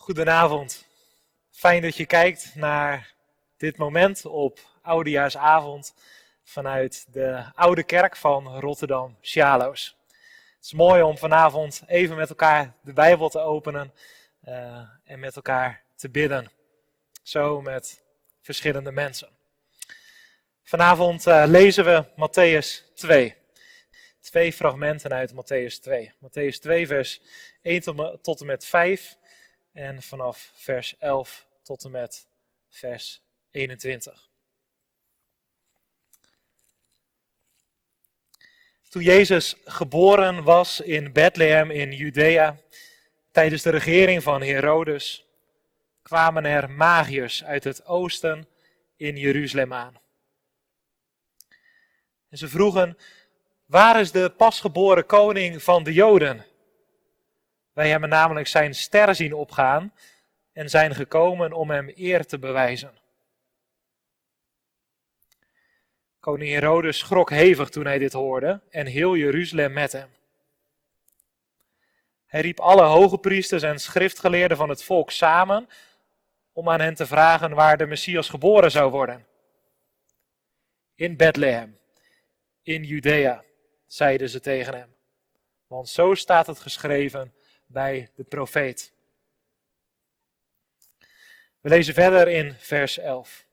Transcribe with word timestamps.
Goedenavond. 0.00 0.86
Fijn 1.50 1.82
dat 1.82 1.96
je 1.96 2.06
kijkt 2.06 2.54
naar 2.54 3.14
dit 3.56 3.76
moment 3.76 4.24
op 4.24 4.58
Oudejaarsavond 4.82 5.94
vanuit 6.44 7.06
de 7.12 7.44
Oude 7.54 7.82
Kerk 7.82 8.16
van 8.16 8.58
Rotterdam, 8.58 9.16
Sjaloos. 9.22 9.96
Het 10.56 10.64
is 10.64 10.72
mooi 10.72 11.02
om 11.02 11.18
vanavond 11.18 11.82
even 11.86 12.16
met 12.16 12.28
elkaar 12.28 12.74
de 12.82 12.92
Bijbel 12.92 13.28
te 13.28 13.38
openen 13.38 13.92
uh, 14.48 14.80
en 15.04 15.18
met 15.18 15.36
elkaar 15.36 15.82
te 15.96 16.10
bidden. 16.10 16.50
Zo 17.22 17.60
met 17.60 18.02
verschillende 18.40 18.92
mensen. 18.92 19.28
Vanavond 20.62 21.26
uh, 21.26 21.44
lezen 21.46 21.84
we 21.84 22.04
Matthäus 22.04 22.94
2. 22.94 23.36
Twee 24.20 24.52
fragmenten 24.52 25.12
uit 25.12 25.32
Matthäus 25.32 25.80
2. 25.80 26.12
Matthäus 26.14 26.58
2, 26.60 26.86
vers 26.86 27.20
1 27.62 27.82
tot 28.22 28.40
en 28.40 28.46
met 28.46 28.64
5 28.64 29.18
en 29.72 30.02
vanaf 30.02 30.50
vers 30.54 30.96
11 30.98 31.46
tot 31.62 31.84
en 31.84 31.90
met 31.90 32.26
vers 32.68 33.22
21. 33.50 34.28
Toen 38.88 39.02
Jezus 39.02 39.56
geboren 39.64 40.42
was 40.42 40.80
in 40.80 41.12
Bethlehem 41.12 41.70
in 41.70 41.92
Judea, 41.92 42.56
tijdens 43.30 43.62
de 43.62 43.70
regering 43.70 44.22
van 44.22 44.42
Herodes, 44.42 45.26
kwamen 46.02 46.44
er 46.44 46.70
magiërs 46.70 47.44
uit 47.44 47.64
het 47.64 47.86
oosten 47.86 48.48
in 48.96 49.16
Jeruzalem 49.16 49.72
aan. 49.72 50.00
En 52.28 52.38
ze 52.38 52.48
vroegen, 52.48 52.98
waar 53.66 54.00
is 54.00 54.10
de 54.12 54.30
pasgeboren 54.30 55.06
koning 55.06 55.62
van 55.62 55.82
de 55.82 55.92
Joden? 55.92 56.46
Wij 57.80 57.90
hebben 57.90 58.08
namelijk 58.08 58.46
zijn 58.46 58.74
ster 58.74 59.14
zien 59.14 59.34
opgaan 59.34 59.94
en 60.52 60.70
zijn 60.70 60.94
gekomen 60.94 61.52
om 61.52 61.70
hem 61.70 61.92
eer 61.94 62.26
te 62.26 62.38
bewijzen. 62.38 62.98
Koning 66.18 66.52
Herodes 66.52 66.98
schrok 66.98 67.30
hevig 67.30 67.68
toen 67.68 67.84
hij 67.84 67.98
dit 67.98 68.12
hoorde 68.12 68.60
en 68.70 68.86
heel 68.86 69.16
Jeruzalem 69.16 69.72
met 69.72 69.92
hem. 69.92 70.08
Hij 72.26 72.40
riep 72.40 72.60
alle 72.60 72.82
hoge 72.82 73.18
priesters 73.18 73.62
en 73.62 73.78
schriftgeleerden 73.78 74.56
van 74.56 74.68
het 74.68 74.84
volk 74.84 75.10
samen 75.10 75.68
om 76.52 76.68
aan 76.68 76.80
hen 76.80 76.94
te 76.94 77.06
vragen 77.06 77.54
waar 77.54 77.76
de 77.76 77.86
Messias 77.86 78.28
geboren 78.28 78.70
zou 78.70 78.90
worden. 78.90 79.26
In 80.94 81.16
Bethlehem, 81.16 81.78
in 82.62 82.84
Judea, 82.84 83.44
zeiden 83.86 84.28
ze 84.28 84.40
tegen 84.40 84.74
hem. 84.74 84.94
Want 85.66 85.88
zo 85.88 86.14
staat 86.14 86.46
het 86.46 86.58
geschreven 86.58 87.34
bij 87.72 88.10
de 88.14 88.24
profeet. 88.24 88.92
We 91.60 91.68
lezen 91.68 91.94
verder 91.94 92.28
in 92.28 92.54
vers 92.54 92.98
11. 92.98 93.46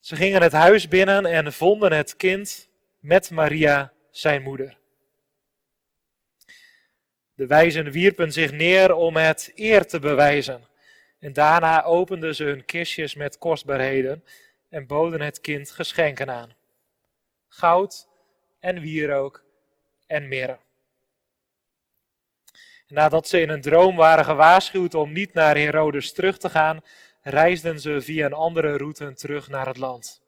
Ze 0.00 0.16
gingen 0.16 0.42
het 0.42 0.52
huis 0.52 0.88
binnen 0.88 1.26
en 1.26 1.52
vonden 1.52 1.92
het 1.92 2.16
kind 2.16 2.68
met 2.98 3.30
Maria, 3.30 3.92
zijn 4.10 4.42
moeder. 4.42 4.76
De 7.34 7.46
wijzen 7.46 7.90
wierpen 7.90 8.32
zich 8.32 8.52
neer 8.52 8.94
om 8.94 9.16
het 9.16 9.52
eer 9.54 9.86
te 9.86 9.98
bewijzen. 9.98 10.68
En 11.18 11.32
daarna 11.32 11.82
openden 11.82 12.34
ze 12.34 12.44
hun 12.44 12.64
kistjes 12.64 13.14
met 13.14 13.38
kostbaarheden 13.38 14.24
en 14.68 14.86
boden 14.86 15.20
het 15.20 15.40
kind 15.40 15.70
geschenken 15.70 16.30
aan: 16.30 16.54
goud 17.48 18.08
en 18.60 18.80
wierook 18.80 19.44
en 20.06 20.28
mirre. 20.28 20.58
Nadat 22.88 23.28
ze 23.28 23.40
in 23.40 23.48
een 23.48 23.60
droom 23.60 23.96
waren 23.96 24.24
gewaarschuwd 24.24 24.94
om 24.94 25.12
niet 25.12 25.34
naar 25.34 25.56
Herodes 25.56 26.12
terug 26.12 26.38
te 26.38 26.50
gaan, 26.50 26.80
reisden 27.22 27.80
ze 27.80 28.00
via 28.00 28.26
een 28.26 28.32
andere 28.32 28.76
route 28.76 29.14
terug 29.14 29.48
naar 29.48 29.66
het 29.66 29.76
land. 29.76 30.22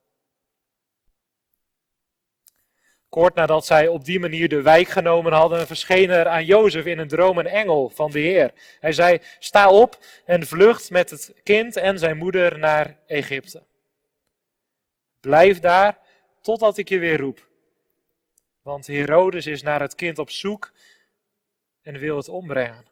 Kort 3.09 3.35
nadat 3.35 3.67
zij 3.67 3.89
op 3.89 4.05
die 4.05 4.21
manier 4.21 4.49
de 4.49 4.63
wijk 4.63 4.89
genomen 4.89 5.33
hadden, 5.33 5.67
verscheen 5.67 6.11
er 6.11 6.29
aan 6.29 6.45
Jozef 6.45 6.85
in 6.85 6.99
een 6.99 7.09
droom 7.09 7.39
een 7.39 7.47
engel 7.47 7.91
van 7.95 8.11
de 8.11 8.19
Heer. 8.19 8.53
Hij 8.81 8.93
zei: 8.93 9.19
Sta 9.39 9.71
op 9.71 9.99
en 10.25 10.47
vlucht 10.47 10.91
met 10.91 11.11
het 11.11 11.35
kind 11.43 11.77
en 11.77 11.99
zijn 11.99 12.17
moeder 12.17 12.59
naar 12.59 12.99
Egypte. 13.07 13.63
Blijf 15.21 15.61
daar 15.61 15.99
totdat 16.41 16.79
ik 16.79 16.89
je 16.89 16.99
weer 16.99 17.21
roep. 17.21 17.49
Want 18.63 18.87
Herodes 18.87 19.47
is 19.47 19.63
naar 19.63 19.81
het 19.81 19.95
kind 19.95 20.19
op 20.19 20.31
zoek 20.31 20.73
en 21.87 21.99
wil 21.99 22.17
het 22.17 22.29
ombrengen. 22.29 22.85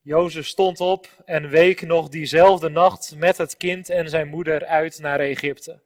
Jozef 0.00 0.46
stond 0.46 0.80
op 0.80 1.22
en 1.24 1.48
week 1.48 1.80
nog 1.82 2.08
diezelfde 2.08 2.68
nacht 2.68 3.14
met 3.16 3.36
het 3.36 3.56
kind 3.56 3.90
en 3.90 4.08
zijn 4.08 4.28
moeder 4.28 4.66
uit 4.66 4.98
naar 4.98 5.20
Egypte. 5.20 5.80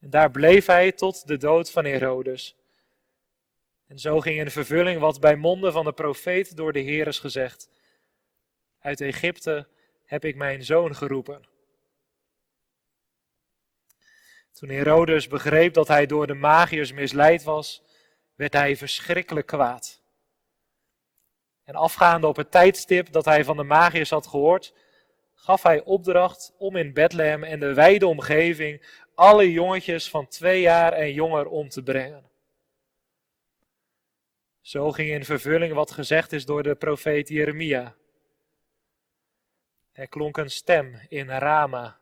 En 0.00 0.10
daar 0.10 0.30
bleef 0.30 0.66
hij 0.66 0.92
tot 0.92 1.26
de 1.26 1.36
dood 1.36 1.70
van 1.70 1.84
Herodes. 1.84 2.56
En 3.86 3.98
zo 3.98 4.20
ging 4.20 4.38
in 4.38 4.50
vervulling 4.50 5.00
wat 5.00 5.20
bij 5.20 5.36
monden 5.36 5.72
van 5.72 5.84
de 5.84 5.92
profeet 5.92 6.56
door 6.56 6.72
de 6.72 6.80
Heer 6.80 7.06
is 7.06 7.18
gezegd. 7.18 7.68
Uit 8.80 9.00
Egypte 9.00 9.66
heb 10.04 10.24
ik 10.24 10.36
mijn 10.36 10.64
zoon 10.64 10.96
geroepen. 10.96 11.42
Toen 14.52 14.68
Herodes 14.68 15.28
begreep 15.28 15.74
dat 15.74 15.88
hij 15.88 16.06
door 16.06 16.26
de 16.26 16.34
magiërs 16.34 16.92
misleid 16.92 17.42
was, 17.42 17.82
werd 18.34 18.52
hij 18.52 18.76
verschrikkelijk 18.76 19.46
kwaad. 19.46 20.02
En 21.64 21.74
afgaande 21.74 22.26
op 22.26 22.36
het 22.36 22.50
tijdstip 22.50 23.12
dat 23.12 23.24
hij 23.24 23.44
van 23.44 23.56
de 23.56 23.62
magiërs 23.62 24.10
had 24.10 24.26
gehoord, 24.26 24.74
gaf 25.34 25.62
hij 25.62 25.82
opdracht 25.82 26.54
om 26.58 26.76
in 26.76 26.92
Bethlehem 26.92 27.44
en 27.44 27.60
de 27.60 27.74
wijde 27.74 28.06
omgeving 28.06 29.02
alle 29.14 29.52
jongetjes 29.52 30.10
van 30.10 30.28
twee 30.28 30.60
jaar 30.60 30.92
en 30.92 31.12
jonger 31.12 31.46
om 31.46 31.68
te 31.68 31.82
brengen. 31.82 32.30
Zo 34.60 34.92
ging 34.92 35.10
in 35.10 35.24
vervulling 35.24 35.74
wat 35.74 35.90
gezegd 35.90 36.32
is 36.32 36.44
door 36.44 36.62
de 36.62 36.74
profeet 36.74 37.28
Jeremia. 37.28 37.94
Er 39.92 40.08
klonk 40.08 40.36
een 40.36 40.50
stem 40.50 41.00
in 41.08 41.28
Rama, 41.28 42.00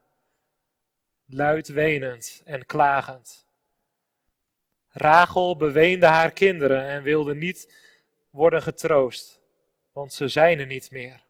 luid 1.26 1.68
wenend 1.68 2.42
en 2.44 2.66
klagend. 2.66 3.41
Rachel 4.92 5.56
beweende 5.56 6.06
haar 6.06 6.30
kinderen 6.30 6.84
en 6.84 7.02
wilde 7.02 7.34
niet 7.34 7.74
worden 8.30 8.62
getroost, 8.62 9.40
want 9.92 10.12
ze 10.12 10.28
zijn 10.28 10.58
er 10.58 10.66
niet 10.66 10.90
meer. 10.90 11.22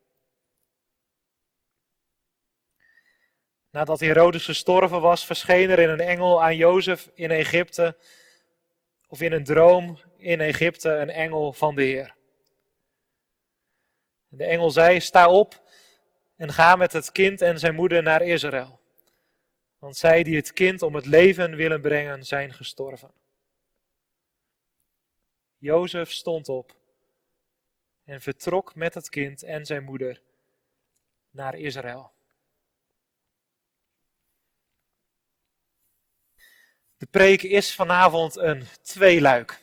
Nadat 3.71 4.01
Herodes 4.01 4.45
gestorven 4.45 5.01
was, 5.01 5.27
verscheen 5.27 5.71
er 5.71 5.79
in 5.79 5.89
een 5.89 6.01
engel 6.01 6.43
aan 6.43 6.57
Jozef 6.57 7.11
in 7.15 7.31
Egypte, 7.31 7.97
of 9.09 9.21
in 9.21 9.33
een 9.33 9.45
droom 9.45 9.99
in 10.17 10.41
Egypte, 10.41 10.91
een 10.91 11.11
engel 11.11 11.53
van 11.53 11.75
de 11.75 11.83
Heer. 11.83 12.15
De 14.29 14.45
engel 14.45 14.71
zei: 14.71 15.01
Sta 15.01 15.29
op 15.29 15.63
en 16.37 16.53
ga 16.53 16.77
met 16.77 16.93
het 16.93 17.13
kind 17.13 17.41
en 17.41 17.59
zijn 17.59 17.75
moeder 17.75 18.03
naar 18.03 18.23
Israël. 18.23 18.81
Want 19.79 19.97
zij 19.97 20.23
die 20.23 20.37
het 20.37 20.53
kind 20.53 20.83
om 20.83 20.95
het 20.95 21.07
leven 21.07 21.57
willen 21.57 21.81
brengen, 21.81 22.25
zijn 22.25 22.53
gestorven. 22.53 23.11
Jozef 25.63 26.11
stond 26.11 26.49
op 26.49 26.77
en 28.05 28.21
vertrok 28.21 28.75
met 28.75 28.95
het 28.95 29.09
kind 29.09 29.43
en 29.43 29.67
zijn 29.67 29.85
moeder 29.85 30.23
naar 31.31 31.59
Israël. 31.59 32.13
De 36.97 37.07
preek 37.11 37.43
is 37.43 37.75
vanavond 37.75 38.37
een 38.37 38.67
tweeluik. 38.83 39.63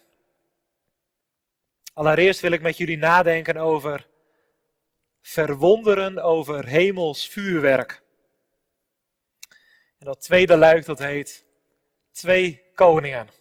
Allereerst 1.94 2.40
wil 2.40 2.52
ik 2.52 2.62
met 2.62 2.78
jullie 2.78 2.98
nadenken 2.98 3.58
over 3.58 4.08
verwonderen 5.22 6.24
over 6.24 6.66
hemels 6.68 7.28
vuurwerk. 7.28 8.02
En 9.98 10.06
dat 10.06 10.22
tweede 10.22 10.58
luik 10.58 10.86
dat 10.86 11.00
heet 11.00 11.46
Twee 12.12 12.72
Koningen. 12.74 13.39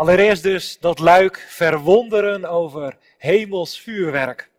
Allereerst 0.00 0.42
dus 0.42 0.78
dat 0.78 0.98
luik 0.98 1.38
verwonderen 1.48 2.44
over 2.44 2.98
hemels 3.18 3.80
vuurwerk. 3.80 4.50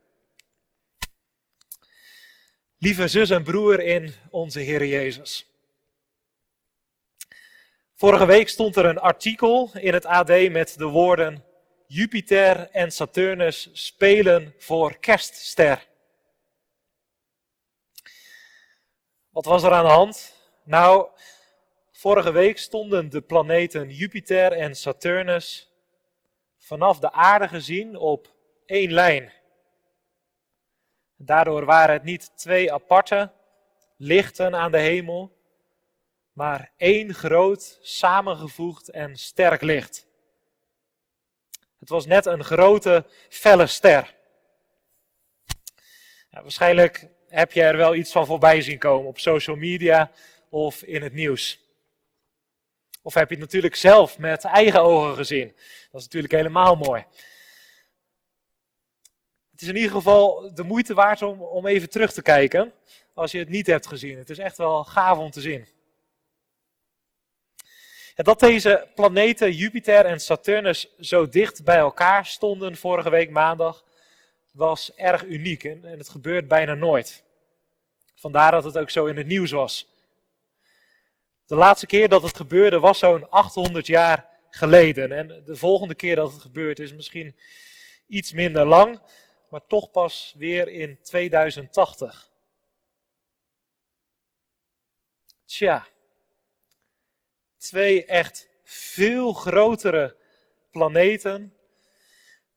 Lieve 2.77 3.07
zus 3.07 3.29
en 3.29 3.43
broer 3.43 3.79
in 3.79 4.13
onze 4.29 4.59
Heer 4.59 4.85
Jezus. 4.85 5.49
Vorige 7.95 8.25
week 8.25 8.49
stond 8.49 8.75
er 8.75 8.85
een 8.85 8.99
artikel 8.99 9.71
in 9.73 9.93
het 9.93 10.05
AD 10.05 10.49
met 10.49 10.77
de 10.77 10.85
woorden 10.85 11.45
Jupiter 11.87 12.69
en 12.69 12.91
Saturnus 12.91 13.69
spelen 13.73 14.55
voor 14.57 14.97
kerstster. 14.97 15.87
Wat 19.29 19.45
was 19.45 19.63
er 19.63 19.71
aan 19.71 19.85
de 19.85 19.91
hand? 19.91 20.33
Nou, 20.63 21.09
Vorige 22.01 22.31
week 22.31 22.57
stonden 22.57 23.09
de 23.09 23.21
planeten 23.21 23.89
Jupiter 23.89 24.51
en 24.51 24.75
Saturnus 24.75 25.71
vanaf 26.57 26.99
de 26.99 27.11
aarde 27.11 27.47
gezien 27.47 27.95
op 27.95 28.35
één 28.65 28.91
lijn. 28.91 29.33
Daardoor 31.15 31.65
waren 31.65 31.93
het 31.93 32.03
niet 32.03 32.37
twee 32.37 32.73
aparte 32.73 33.31
lichten 33.97 34.55
aan 34.55 34.71
de 34.71 34.77
hemel, 34.77 35.37
maar 36.33 36.71
één 36.77 37.13
groot, 37.13 37.79
samengevoegd 37.81 38.89
en 38.89 39.15
sterk 39.15 39.61
licht. 39.61 40.07
Het 41.79 41.89
was 41.89 42.05
net 42.05 42.25
een 42.25 42.43
grote, 42.43 43.05
felle 43.29 43.67
ster. 43.67 44.15
Waarschijnlijk 46.29 47.07
heb 47.27 47.51
je 47.51 47.63
er 47.63 47.77
wel 47.77 47.95
iets 47.95 48.11
van 48.11 48.25
voorbij 48.25 48.61
zien 48.61 48.79
komen 48.79 49.07
op 49.07 49.19
social 49.19 49.55
media 49.55 50.11
of 50.49 50.83
in 50.83 51.01
het 51.01 51.13
nieuws. 51.13 51.69
Of 53.01 53.13
heb 53.13 53.29
je 53.29 53.35
het 53.35 53.43
natuurlijk 53.43 53.75
zelf 53.75 54.17
met 54.17 54.43
eigen 54.43 54.81
ogen 54.81 55.15
gezien. 55.15 55.47
Dat 55.91 56.01
is 56.01 56.05
natuurlijk 56.05 56.33
helemaal 56.33 56.75
mooi. 56.75 57.05
Het 59.51 59.61
is 59.61 59.67
in 59.67 59.75
ieder 59.75 59.91
geval 59.91 60.53
de 60.53 60.63
moeite 60.63 60.93
waard 60.93 61.21
om, 61.21 61.67
even 61.67 61.89
terug 61.89 62.13
te 62.13 62.21
kijken 62.21 62.73
als 63.13 63.31
je 63.31 63.39
het 63.39 63.49
niet 63.49 63.67
hebt 63.67 63.87
gezien. 63.87 64.17
Het 64.17 64.29
is 64.29 64.37
echt 64.37 64.57
wel 64.57 64.83
gaaf 64.83 65.17
om 65.17 65.31
te 65.31 65.41
zien. 65.41 65.67
En 68.15 68.23
dat 68.23 68.39
deze 68.39 68.87
planeten 68.95 69.51
Jupiter 69.51 70.05
en 70.05 70.19
Saturnus 70.19 70.95
zo 70.99 71.29
dicht 71.29 71.63
bij 71.63 71.77
elkaar 71.77 72.25
stonden 72.25 72.77
vorige 72.77 73.09
week 73.09 73.29
maandag, 73.29 73.83
was 74.51 74.95
erg 74.95 75.23
uniek 75.23 75.63
en 75.63 75.83
het 75.83 76.09
gebeurt 76.09 76.47
bijna 76.47 76.73
nooit. 76.73 77.23
Vandaar 78.15 78.51
dat 78.51 78.63
het 78.63 78.77
ook 78.77 78.89
zo 78.89 79.05
in 79.05 79.17
het 79.17 79.27
nieuws 79.27 79.51
was. 79.51 79.90
De 81.45 81.55
laatste 81.55 81.85
keer 81.85 82.09
dat 82.09 82.23
het 82.23 82.35
gebeurde 82.35 82.79
was 82.79 82.99
zo'n 82.99 83.29
800 83.29 83.87
jaar 83.87 84.29
geleden. 84.49 85.11
En 85.11 85.43
de 85.45 85.55
volgende 85.55 85.95
keer 85.95 86.15
dat 86.15 86.31
het 86.31 86.41
gebeurt 86.41 86.79
is 86.79 86.93
misschien 86.93 87.35
iets 88.07 88.31
minder 88.31 88.65
lang, 88.65 89.01
maar 89.49 89.65
toch 89.67 89.91
pas 89.91 90.35
weer 90.37 90.67
in 90.67 91.01
2080. 91.01 92.31
Tja, 95.45 95.87
twee 97.57 98.05
echt 98.05 98.49
veel 98.63 99.33
grotere 99.33 100.15
planeten 100.71 101.55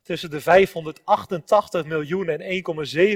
tussen 0.02 0.30
de 0.30 0.40
588 0.40 1.84
miljoen 1.84 2.28
en 2.28 2.64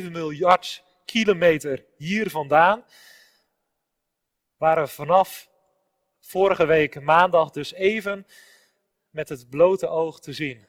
1,7 0.05 0.11
miljard 0.11 0.85
kilometer 1.05 1.85
hier 1.97 2.31
vandaan 2.31 2.85
waren 4.57 4.89
vanaf 4.89 5.48
vorige 6.29 6.67
week 6.67 7.01
maandag 7.01 7.51
dus 7.51 7.73
even 7.73 8.27
met 9.11 9.29
het 9.29 9.49
blote 9.49 9.87
oog 9.87 10.21
te 10.21 10.33
zien. 10.33 10.67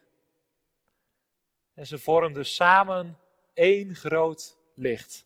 En 1.73 1.87
ze 1.87 1.97
vormden 1.97 2.45
samen 2.45 3.19
één 3.53 3.95
groot 3.95 4.57
licht. 4.73 5.25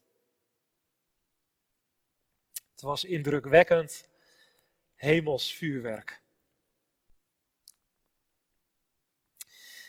Het 2.71 2.81
was 2.81 3.03
indrukwekkend 3.03 4.07
hemels 4.95 5.53
vuurwerk. 5.53 6.21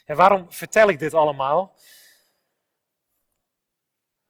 En 0.04 0.16
waarom 0.16 0.52
vertel 0.52 0.88
ik 0.88 0.98
dit 0.98 1.14
allemaal? 1.14 1.76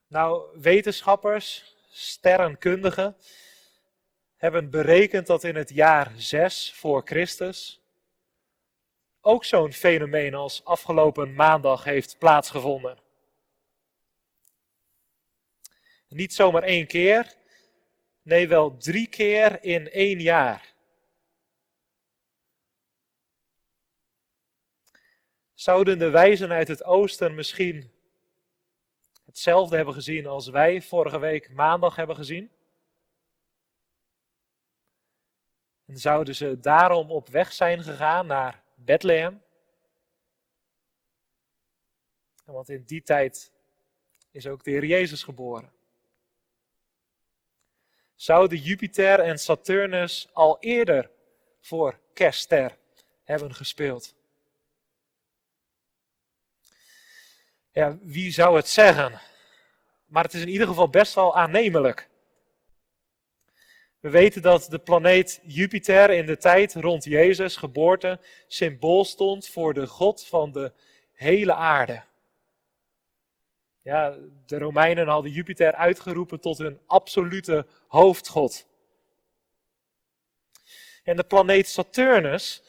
Nou, 0.07 0.61
wetenschappers, 0.61 1.77
sterrenkundigen, 1.91 3.17
hebben 4.45 4.71
berekend 4.71 5.27
dat 5.27 5.45
in 5.45 5.57
het 5.57 5.71
jaar 5.71 6.13
6 6.17 6.73
voor 6.75 7.03
Christus 7.05 7.81
ook 9.21 9.45
zo'n 9.45 9.73
fenomeen 9.73 10.35
als 10.35 10.65
afgelopen 10.65 11.35
maandag 11.35 11.85
heeft 11.85 12.19
plaatsgevonden. 12.19 12.99
Niet 16.09 16.35
zomaar 16.35 16.63
één 16.63 16.87
keer, 16.87 17.35
nee 18.23 18.49
wel 18.49 18.77
drie 18.77 19.07
keer 19.07 19.63
in 19.63 19.91
één 19.91 20.21
jaar. 20.21 20.75
Zouden 25.55 25.99
de 25.99 26.11
wijzen 26.11 26.51
uit 26.51 26.69
het 26.69 26.85
oosten 26.85 27.35
misschien 27.35 27.91
hetzelfde 29.25 29.77
hebben 29.77 29.95
gezien 29.95 30.27
als 30.27 30.49
wij 30.49 30.83
vorige 30.83 31.19
week 31.19 31.51
maandag 31.51 31.97
hebben 31.97 32.17
gezien? 32.17 32.51
En 35.95 36.01
zouden 36.01 36.35
ze 36.35 36.61
daarom 36.61 37.11
op 37.11 37.29
weg 37.29 37.53
zijn 37.53 37.83
gegaan 37.83 38.27
naar 38.27 38.63
Bethlehem? 38.75 39.43
Want 42.45 42.69
in 42.69 42.85
die 42.85 43.03
tijd 43.03 43.53
is 44.31 44.47
ook 44.47 44.65
de 44.65 44.71
Heer 44.71 44.85
Jezus 44.85 45.23
geboren. 45.23 45.73
Zouden 48.15 48.59
Jupiter 48.59 49.21
en 49.21 49.39
Saturnus 49.39 50.29
al 50.33 50.57
eerder 50.61 51.11
voor 51.61 51.99
kerstster 52.13 52.79
hebben 53.25 53.55
gespeeld? 53.55 54.15
Ja, 57.73 57.99
wie 58.01 58.33
zou 58.33 58.57
het 58.57 58.69
zeggen? 58.69 59.21
Maar 60.07 60.25
het 60.25 60.35
is 60.35 60.41
in 60.41 60.49
ieder 60.49 60.67
geval 60.67 60.89
best 60.89 61.15
wel 61.15 61.37
aannemelijk. 61.37 62.09
We 64.05 64.11
weten 64.11 64.43
dat 64.43 64.67
de 64.71 64.79
planeet 64.79 65.41
Jupiter 65.43 66.11
in 66.11 66.27
de 66.27 66.37
tijd 66.37 66.75
rond 66.75 67.05
Jezus' 67.05 67.57
geboorte 67.57 68.21
symbool 68.47 69.05
stond 69.05 69.49
voor 69.49 69.75
de 69.75 69.87
God 69.87 70.27
van 70.27 70.53
de 70.53 70.73
hele 71.13 71.55
aarde. 71.55 72.03
Ja, 73.83 74.17
de 74.47 74.59
Romeinen 74.59 75.09
hadden 75.09 75.33
Jupiter 75.33 75.75
uitgeroepen 75.75 76.41
tot 76.41 76.59
hun 76.59 76.81
absolute 76.87 77.67
hoofdgod. 77.89 78.67
En 81.03 81.17
de 81.17 81.25
planeet 81.25 81.69
Saturnus 81.69 82.63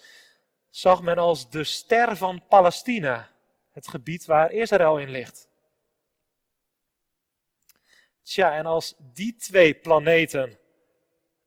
zag 0.69 1.01
men 1.01 1.17
als 1.17 1.49
de 1.49 1.63
ster 1.63 2.17
van 2.17 2.47
Palestina, 2.47 3.29
het 3.71 3.87
gebied 3.87 4.25
waar 4.25 4.51
Israël 4.51 4.99
in 4.99 5.09
ligt. 5.09 5.49
Tja, 8.23 8.55
en 8.55 8.65
als 8.65 8.95
die 9.13 9.35
twee 9.35 9.73
planeten 9.73 10.59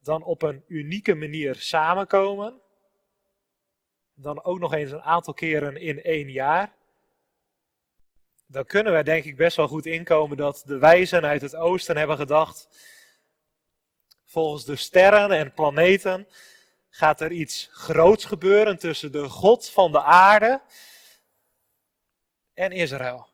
dan 0.08 0.22
op 0.22 0.42
een 0.42 0.64
unieke 0.66 1.14
manier 1.14 1.54
samenkomen. 1.54 2.60
Dan 4.14 4.44
ook 4.44 4.58
nog 4.58 4.72
eens 4.74 4.90
een 4.90 5.02
aantal 5.02 5.34
keren 5.34 5.76
in 5.76 6.02
één 6.02 6.30
jaar. 6.30 6.72
Dan 8.46 8.64
kunnen 8.64 8.92
wij 8.92 9.02
denk 9.02 9.24
ik 9.24 9.36
best 9.36 9.56
wel 9.56 9.68
goed 9.68 9.86
inkomen 9.86 10.36
dat 10.36 10.62
de 10.66 10.78
wijzen 10.78 11.24
uit 11.24 11.40
het 11.40 11.56
oosten 11.56 11.96
hebben 11.96 12.16
gedacht. 12.16 12.68
Volgens 14.24 14.64
de 14.64 14.76
sterren 14.76 15.30
en 15.30 15.52
planeten 15.52 16.28
gaat 16.90 17.20
er 17.20 17.32
iets 17.32 17.68
groots 17.72 18.24
gebeuren 18.24 18.78
tussen 18.78 19.12
de 19.12 19.28
God 19.28 19.70
van 19.70 19.92
de 19.92 20.02
aarde 20.02 20.60
en 22.54 22.72
Israël. 22.72 23.28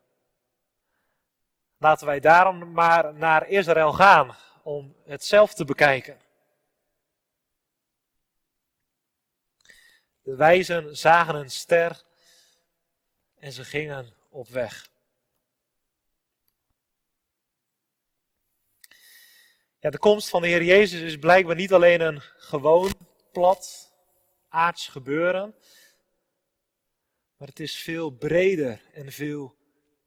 Laten 1.78 2.06
wij 2.06 2.20
daarom 2.20 2.72
maar 2.72 3.14
naar 3.14 3.48
Israël 3.48 3.92
gaan 3.92 4.36
om 4.62 4.94
het 5.04 5.24
zelf 5.24 5.54
te 5.54 5.64
bekijken. 5.64 6.22
De 10.24 10.36
wijzen 10.36 10.96
zagen 10.96 11.34
een 11.34 11.50
ster 11.50 12.02
en 13.38 13.52
ze 13.52 13.64
gingen 13.64 14.14
op 14.28 14.48
weg. 14.48 14.90
Ja, 19.78 19.90
de 19.90 19.98
komst 19.98 20.28
van 20.28 20.42
de 20.42 20.48
Heer 20.48 20.62
Jezus 20.62 21.00
is 21.00 21.16
blijkbaar 21.16 21.56
niet 21.56 21.72
alleen 21.72 22.00
een 22.00 22.20
gewoon, 22.20 22.92
plat, 23.32 23.92
aards 24.48 24.88
gebeuren, 24.88 25.54
maar 27.36 27.48
het 27.48 27.60
is 27.60 27.76
veel 27.76 28.10
breder 28.10 28.80
en 28.92 29.12
veel 29.12 29.56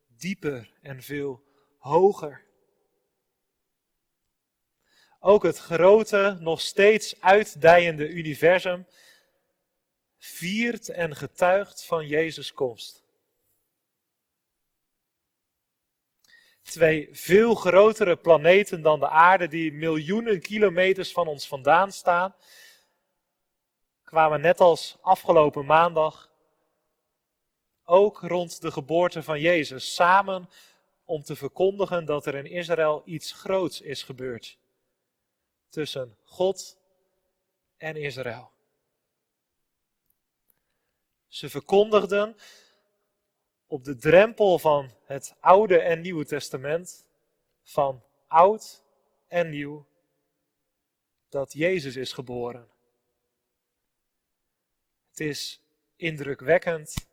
dieper 0.07 0.71
en 0.81 1.03
veel 1.03 1.43
hoger. 1.77 2.45
Ook 5.19 5.43
het 5.43 5.57
grote, 5.57 6.37
nog 6.39 6.61
steeds 6.61 7.21
uitdijende 7.21 8.09
universum 8.09 8.87
viert 10.17 10.89
en 10.89 11.15
getuigt 11.15 11.85
van 11.85 12.07
Jezus' 12.07 12.53
komst. 12.53 13.05
Twee 16.61 17.09
veel 17.11 17.55
grotere 17.55 18.15
planeten 18.15 18.81
dan 18.81 18.99
de 18.99 19.09
aarde, 19.09 19.47
die 19.47 19.73
miljoenen 19.73 20.41
kilometers 20.41 21.11
van 21.11 21.27
ons 21.27 21.47
vandaan 21.47 21.91
staan, 21.91 22.35
kwamen 24.03 24.41
net 24.41 24.59
als 24.59 24.97
afgelopen 25.01 25.65
maandag 25.65 26.31
ook 27.83 28.21
rond 28.21 28.61
de 28.61 28.71
geboorte 28.71 29.23
van 29.23 29.39
Jezus 29.39 29.93
samen 29.93 30.49
om 31.05 31.23
te 31.23 31.35
verkondigen 31.35 32.05
dat 32.05 32.25
er 32.25 32.35
in 32.35 32.45
Israël 32.45 33.01
iets 33.05 33.31
groots 33.31 33.81
is 33.81 34.03
gebeurd 34.03 34.57
tussen 35.69 36.17
God 36.23 36.77
en 37.77 37.95
Israël. 37.95 38.51
Ze 41.27 41.49
verkondigden 41.49 42.37
op 43.67 43.83
de 43.83 43.95
drempel 43.95 44.59
van 44.59 44.91
het 45.05 45.35
Oude 45.39 45.79
en 45.79 46.01
Nieuwe 46.01 46.25
Testament, 46.25 47.05
van 47.63 48.03
oud 48.27 48.83
en 49.27 49.49
nieuw, 49.49 49.85
dat 51.29 51.53
Jezus 51.53 51.95
is 51.95 52.13
geboren. 52.13 52.67
Het 55.09 55.19
is 55.19 55.61
indrukwekkend 55.95 57.07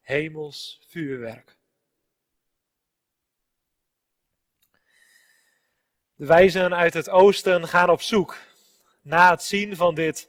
hemels 0.00 0.80
vuurwerk. 0.86 1.56
De 6.14 6.26
wijzen 6.26 6.74
uit 6.74 6.94
het 6.94 7.08
oosten 7.08 7.68
gaan 7.68 7.90
op 7.90 8.02
zoek 8.02 8.38
na 9.02 9.30
het 9.30 9.42
zien 9.42 9.76
van 9.76 9.94
dit 9.94 10.28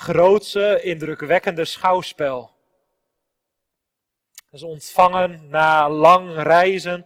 grootse, 0.00 0.82
indrukwekkende 0.82 1.64
schouwspel. 1.64 2.50
Ze 4.52 4.66
ontvangen 4.66 5.48
na 5.48 5.88
lang 5.88 6.42
reizen 6.42 7.04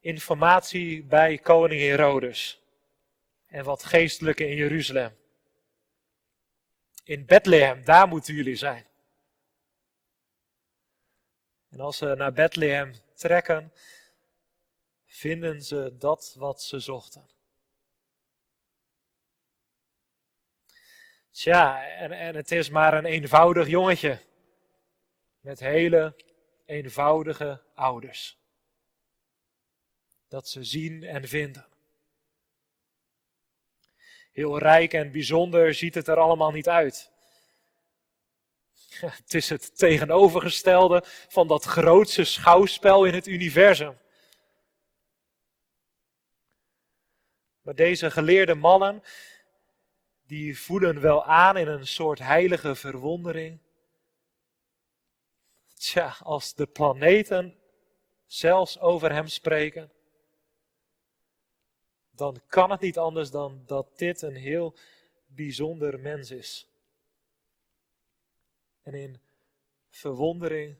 informatie 0.00 1.04
bij 1.04 1.38
koning 1.38 1.80
Herodes 1.80 2.62
en 3.46 3.64
wat 3.64 3.84
geestelijke 3.84 4.48
in 4.48 4.56
Jeruzalem. 4.56 5.16
In 7.04 7.26
Bethlehem, 7.26 7.84
daar 7.84 8.08
moeten 8.08 8.34
jullie 8.34 8.56
zijn. 8.56 8.86
En 11.68 11.80
als 11.80 11.96
ze 11.96 12.14
naar 12.16 12.32
Bethlehem 12.32 12.94
trekken, 13.14 13.72
vinden 15.06 15.62
ze 15.62 15.96
dat 15.98 16.34
wat 16.38 16.62
ze 16.62 16.80
zochten. 16.80 17.37
Tja, 21.38 21.86
en, 21.86 22.12
en 22.12 22.34
het 22.34 22.50
is 22.50 22.70
maar 22.70 22.94
een 22.94 23.04
eenvoudig 23.04 23.68
jongetje. 23.68 24.18
Met 25.40 25.60
hele 25.60 26.16
eenvoudige 26.64 27.62
ouders. 27.74 28.38
Dat 30.28 30.48
ze 30.48 30.64
zien 30.64 31.02
en 31.02 31.28
vinden. 31.28 31.66
Heel 34.32 34.58
rijk 34.58 34.92
en 34.92 35.12
bijzonder 35.12 35.74
ziet 35.74 35.94
het 35.94 36.08
er 36.08 36.16
allemaal 36.16 36.50
niet 36.50 36.68
uit. 36.68 37.10
Het 39.22 39.34
is 39.34 39.48
het 39.48 39.78
tegenovergestelde 39.78 41.02
van 41.28 41.48
dat 41.48 41.64
grootste 41.64 42.24
schouwspel 42.24 43.04
in 43.04 43.14
het 43.14 43.26
universum. 43.26 43.98
Maar 47.60 47.74
deze 47.74 48.10
geleerde 48.10 48.54
mannen, 48.54 49.02
die 50.28 50.58
voelen 50.58 51.00
wel 51.00 51.24
aan 51.24 51.56
in 51.56 51.68
een 51.68 51.86
soort 51.86 52.18
heilige 52.18 52.74
verwondering. 52.74 53.58
Tja, 55.74 56.16
als 56.22 56.54
de 56.54 56.66
planeten 56.66 57.58
zelfs 58.26 58.78
over 58.78 59.12
hem 59.12 59.26
spreken, 59.26 59.92
dan 62.10 62.40
kan 62.46 62.70
het 62.70 62.80
niet 62.80 62.98
anders 62.98 63.30
dan 63.30 63.62
dat 63.66 63.98
dit 63.98 64.22
een 64.22 64.36
heel 64.36 64.76
bijzonder 65.26 66.00
mens 66.00 66.30
is. 66.30 66.68
En 68.82 68.94
in 68.94 69.20
verwondering 69.90 70.76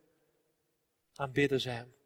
aanbidden 1.15 1.61
ze 1.61 1.69
hem. 1.69 1.98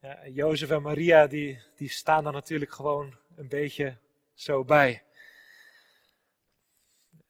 Ja, 0.00 0.28
Jozef 0.28 0.70
en 0.70 0.82
Maria 0.82 1.26
die, 1.26 1.62
die 1.76 1.88
staan 1.88 2.26
er 2.26 2.32
natuurlijk 2.32 2.72
gewoon 2.72 3.16
een 3.36 3.48
beetje 3.48 3.96
zo 4.34 4.64
bij. 4.64 5.02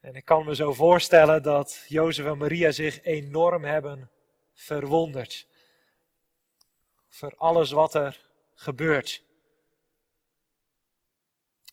En 0.00 0.14
ik 0.14 0.25
kan 0.25 0.44
me 0.44 0.54
zo 0.54 0.72
voorstellen 0.72 1.42
dat 1.42 1.84
Jozef 1.87 2.26
en 2.26 2.38
Maria 2.38 2.70
zich 2.70 3.02
enorm 3.02 3.64
hebben 3.64 4.10
verwonderd. 4.54 5.46
Voor 7.08 7.34
alles 7.37 7.70
wat 7.70 7.94
er 7.94 8.20
gebeurt. 8.54 9.22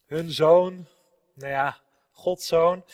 Hun 0.06 0.32
zoon, 0.32 0.88
nou 1.34 1.52
ja, 1.52 1.82
Gods 2.12 2.48
zoon, 2.48 2.86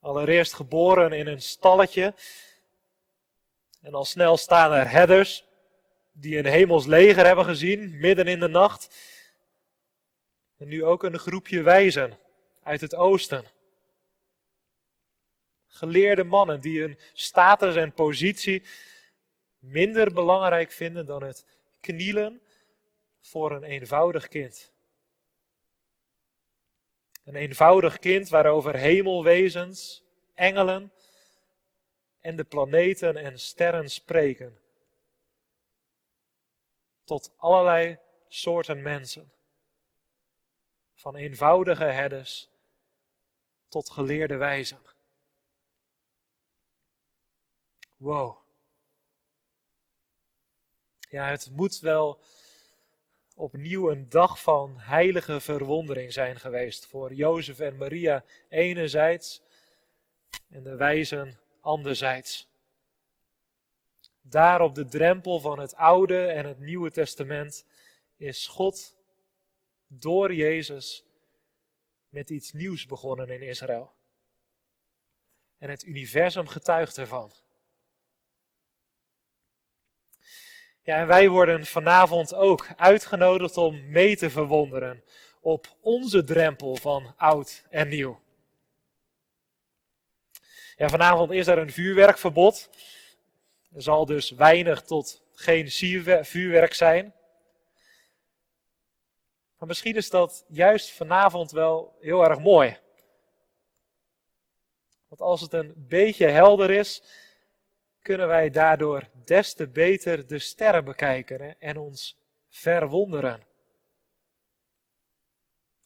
allereerst 0.00 0.54
geboren 0.54 1.12
in 1.12 1.26
een 1.26 1.42
stalletje. 1.42 2.14
En 3.80 3.94
al 3.94 4.04
snel 4.04 4.36
staan 4.36 4.72
er 4.72 4.90
herders 4.90 5.44
die 6.16 6.38
een 6.38 6.46
hemels 6.46 6.86
leger 6.86 7.26
hebben 7.26 7.44
gezien, 7.44 7.98
midden 7.98 8.26
in 8.26 8.40
de 8.40 8.48
nacht. 8.48 8.96
En 10.56 10.68
nu 10.68 10.84
ook 10.84 11.02
een 11.02 11.18
groepje 11.18 11.62
wijzen 11.62 12.18
uit 12.62 12.80
het 12.80 12.94
oosten. 12.94 13.44
Geleerde 15.66 16.24
mannen 16.24 16.60
die 16.60 16.80
hun 16.80 16.98
status 17.12 17.76
en 17.76 17.92
positie 17.92 18.62
minder 19.58 20.12
belangrijk 20.12 20.72
vinden 20.72 21.06
dan 21.06 21.22
het 21.22 21.46
knielen 21.80 22.40
voor 23.20 23.52
een 23.52 23.64
eenvoudig 23.64 24.28
kind. 24.28 24.72
Een 27.24 27.36
eenvoudig 27.36 27.98
kind 27.98 28.28
waarover 28.28 28.76
hemelwezens, 28.76 30.04
engelen 30.34 30.92
en 32.20 32.36
de 32.36 32.44
planeten 32.44 33.16
en 33.16 33.38
sterren 33.38 33.90
spreken 33.90 34.63
tot 37.04 37.32
allerlei 37.36 37.98
soorten 38.28 38.82
mensen. 38.82 39.32
Van 40.94 41.16
eenvoudige 41.16 41.84
herders 41.84 42.50
tot 43.68 43.90
geleerde 43.90 44.36
wijzen. 44.36 44.78
Wow. 47.96 48.36
Ja, 51.10 51.28
het 51.28 51.50
moet 51.50 51.78
wel 51.78 52.20
opnieuw 53.34 53.90
een 53.90 54.08
dag 54.08 54.42
van 54.42 54.78
heilige 54.78 55.40
verwondering 55.40 56.12
zijn 56.12 56.40
geweest 56.40 56.86
voor 56.86 57.14
Jozef 57.14 57.58
en 57.58 57.76
Maria 57.76 58.24
enerzijds 58.48 59.42
en 60.50 60.62
de 60.62 60.76
wijzen 60.76 61.38
anderzijds. 61.60 62.48
Daar 64.26 64.60
op 64.60 64.74
de 64.74 64.86
drempel 64.86 65.40
van 65.40 65.58
het 65.58 65.74
Oude 65.74 66.26
en 66.26 66.46
het 66.46 66.58
Nieuwe 66.58 66.90
Testament 66.90 67.66
is 68.16 68.46
God 68.46 68.96
door 69.86 70.34
Jezus 70.34 71.04
met 72.08 72.30
iets 72.30 72.52
nieuws 72.52 72.86
begonnen 72.86 73.28
in 73.28 73.42
Israël. 73.42 73.92
En 75.58 75.70
het 75.70 75.84
universum 75.84 76.46
getuigt 76.46 76.98
ervan. 76.98 77.32
Ja, 80.82 80.96
en 80.96 81.06
wij 81.06 81.28
worden 81.28 81.66
vanavond 81.66 82.34
ook 82.34 82.68
uitgenodigd 82.76 83.56
om 83.56 83.90
mee 83.90 84.16
te 84.16 84.30
verwonderen 84.30 85.04
op 85.40 85.76
onze 85.80 86.24
drempel 86.24 86.76
van 86.76 87.14
oud 87.16 87.66
en 87.70 87.88
nieuw. 87.88 88.22
Ja, 90.76 90.88
vanavond 90.88 91.30
is 91.30 91.46
er 91.46 91.58
een 91.58 91.72
vuurwerkverbod. 91.72 92.70
Er 93.74 93.82
zal 93.82 94.06
dus 94.06 94.30
weinig 94.30 94.82
tot 94.82 95.22
geen 95.32 95.70
vuurwerk 96.24 96.74
zijn. 96.74 97.14
Maar 99.58 99.68
misschien 99.68 99.96
is 99.96 100.10
dat 100.10 100.44
juist 100.48 100.90
vanavond 100.90 101.50
wel 101.50 101.96
heel 102.00 102.24
erg 102.24 102.38
mooi. 102.38 102.78
Want 105.08 105.20
als 105.20 105.40
het 105.40 105.52
een 105.52 105.74
beetje 105.76 106.26
helder 106.26 106.70
is, 106.70 107.02
kunnen 108.02 108.28
wij 108.28 108.50
daardoor 108.50 109.08
des 109.24 109.54
te 109.54 109.68
beter 109.68 110.26
de 110.26 110.38
sterren 110.38 110.84
bekijken 110.84 111.60
en 111.60 111.76
ons 111.76 112.18
verwonderen. 112.48 113.42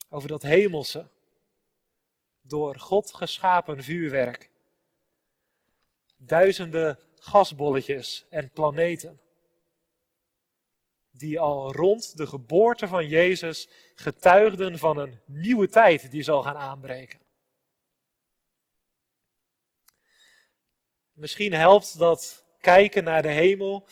Over 0.09 0.29
dat 0.29 0.43
hemelse, 0.43 1.09
door 2.41 2.79
God 2.79 3.15
geschapen 3.15 3.83
vuurwerk. 3.83 4.51
Duizenden 6.17 6.99
gasbolletjes 7.21 8.27
en 8.31 8.51
planeten. 8.51 9.21
Die 11.11 11.41
al 11.41 11.73
rond 11.73 12.17
de 12.17 12.27
geboorte 12.27 12.89
van 12.89 13.09
Jezus 13.09 13.69
getuigden 13.95 14.79
van 14.79 14.99
een 14.99 15.21
nieuwe 15.27 15.69
tijd 15.69 16.11
die 16.11 16.23
zal 16.23 16.43
gaan 16.43 16.57
aanbreken. 16.57 17.19
Misschien 21.13 21.53
helpt 21.53 21.99
dat 21.99 22.45
kijken 22.61 23.05
naar 23.05 23.23
de 23.23 23.29
hemel 23.29 23.87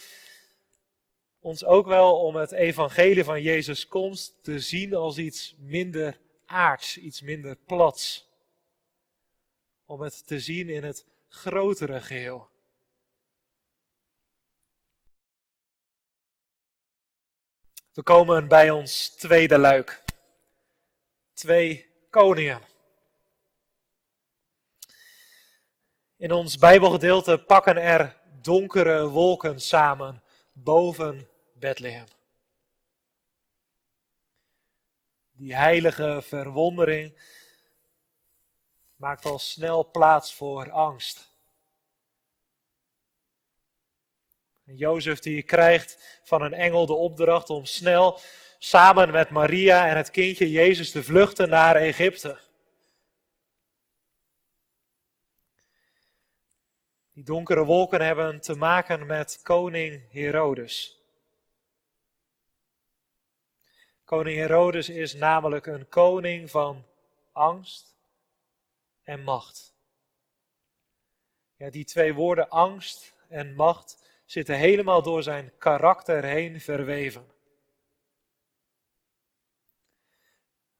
ons 1.47 1.64
ook 1.64 1.87
wel 1.87 2.18
om 2.18 2.37
het 2.37 2.52
evangelie 2.52 3.25
van 3.25 3.42
Jezus 3.42 3.88
komst 3.88 4.42
te 4.42 4.59
zien 4.59 4.95
als 4.95 5.18
iets 5.18 5.56
minder 5.59 6.21
aards, 6.47 6.99
iets 6.99 7.21
minder 7.21 7.56
plats. 7.56 8.28
Om 9.85 10.00
het 10.00 10.26
te 10.26 10.40
zien 10.40 10.68
in 10.68 10.85
het 10.85 11.06
grotere 11.28 12.00
geheel. 12.00 12.49
We 17.96 18.02
komen 18.02 18.48
bij 18.48 18.70
ons 18.70 19.08
tweede 19.08 19.58
luik. 19.58 20.02
Twee 21.32 21.86
koningen. 22.10 22.60
In 26.16 26.32
ons 26.32 26.58
Bijbelgedeelte 26.58 27.38
pakken 27.38 27.76
er 27.76 28.16
donkere 28.40 29.08
wolken 29.08 29.60
samen 29.60 30.22
boven 30.52 31.28
Bethlehem. 31.52 32.06
Die 35.32 35.54
heilige 35.54 36.22
verwondering 36.22 37.18
maakt 38.96 39.24
al 39.24 39.38
snel 39.38 39.90
plaats 39.90 40.34
voor 40.34 40.70
angst. 40.70 41.35
Jozef 44.75 45.18
die 45.18 45.42
krijgt 45.42 46.20
van 46.25 46.42
een 46.42 46.54
engel 46.54 46.87
de 46.87 46.94
opdracht 46.94 47.50
om 47.50 47.64
snel 47.64 48.20
samen 48.58 49.11
met 49.11 49.30
Maria 49.30 49.88
en 49.88 49.96
het 49.96 50.11
kindje 50.11 50.50
Jezus 50.50 50.90
te 50.90 51.02
vluchten 51.02 51.49
naar 51.49 51.76
Egypte. 51.76 52.38
Die 57.12 57.25
donkere 57.25 57.64
wolken 57.64 58.00
hebben 58.00 58.40
te 58.40 58.54
maken 58.54 59.06
met 59.06 59.40
koning 59.42 60.12
Herodes. 60.12 61.00
Koning 64.04 64.37
Herodes 64.37 64.88
is 64.88 65.14
namelijk 65.14 65.66
een 65.66 65.88
koning 65.88 66.50
van 66.50 66.87
angst 67.32 67.96
en 69.02 69.23
macht. 69.23 69.75
Ja, 71.56 71.70
die 71.70 71.85
twee 71.85 72.14
woorden 72.14 72.49
angst 72.49 73.14
en 73.28 73.54
macht 73.54 74.05
zitten 74.26 74.54
helemaal 74.54 75.02
door 75.02 75.23
zijn 75.23 75.52
karakter 75.59 76.25
heen 76.25 76.61
verweven. 76.61 77.35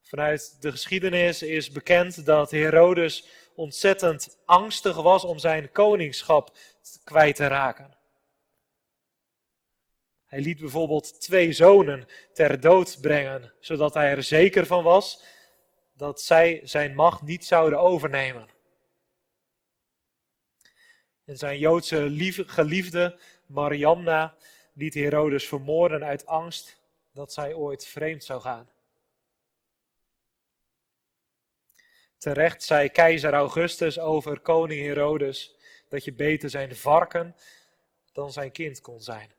Vanuit 0.03 0.63
de 0.63 0.71
geschiedenis 0.71 1.43
is 1.43 1.71
bekend 1.71 2.25
dat 2.25 2.51
Herodes 2.51 3.29
ontzettend 3.55 4.39
angstig 4.45 4.97
was 4.97 5.25
om 5.25 5.39
zijn 5.39 5.73
koningschap 5.73 6.57
kwijt 7.05 7.37
te 7.37 7.47
raken. 7.47 7.97
Hij 10.27 10.41
liet 10.41 10.61
bijvoorbeeld 10.61 11.21
twee 11.21 11.53
zonen 11.53 12.07
ter 12.33 12.61
dood 12.61 12.99
brengen, 13.01 13.53
zodat 13.61 13.95
hij 13.95 14.11
er 14.11 14.23
zeker 14.23 14.67
van 14.67 14.83
was 14.83 15.23
dat 15.93 16.21
zij 16.21 16.61
zijn 16.65 16.95
macht 16.95 17.23
niet 17.23 17.45
zouden 17.45 17.81
overnemen. 17.81 18.56
En 21.27 21.37
zijn 21.37 21.59
Joodse 21.59 22.33
geliefde 22.47 23.19
Mariamna 23.47 24.37
liet 24.73 24.95
Herodes 24.95 25.49
vermoorden 25.49 26.05
uit 26.05 26.27
angst 26.27 26.81
dat 27.13 27.33
zij 27.33 27.55
ooit 27.55 27.87
vreemd 27.87 28.25
zou 28.25 28.41
gaan. 28.41 28.69
Terecht 32.19 32.63
zei 32.63 32.89
keizer 32.89 33.33
Augustus 33.33 33.99
over 33.99 34.41
koning 34.41 34.81
Herodes 34.81 35.57
dat 35.89 36.05
je 36.05 36.13
beter 36.13 36.51
zijn 36.51 36.77
varken 36.77 37.37
dan 38.13 38.33
zijn 38.33 38.53
kind 38.53 38.81
kon 38.81 39.01
zijn. 39.01 39.35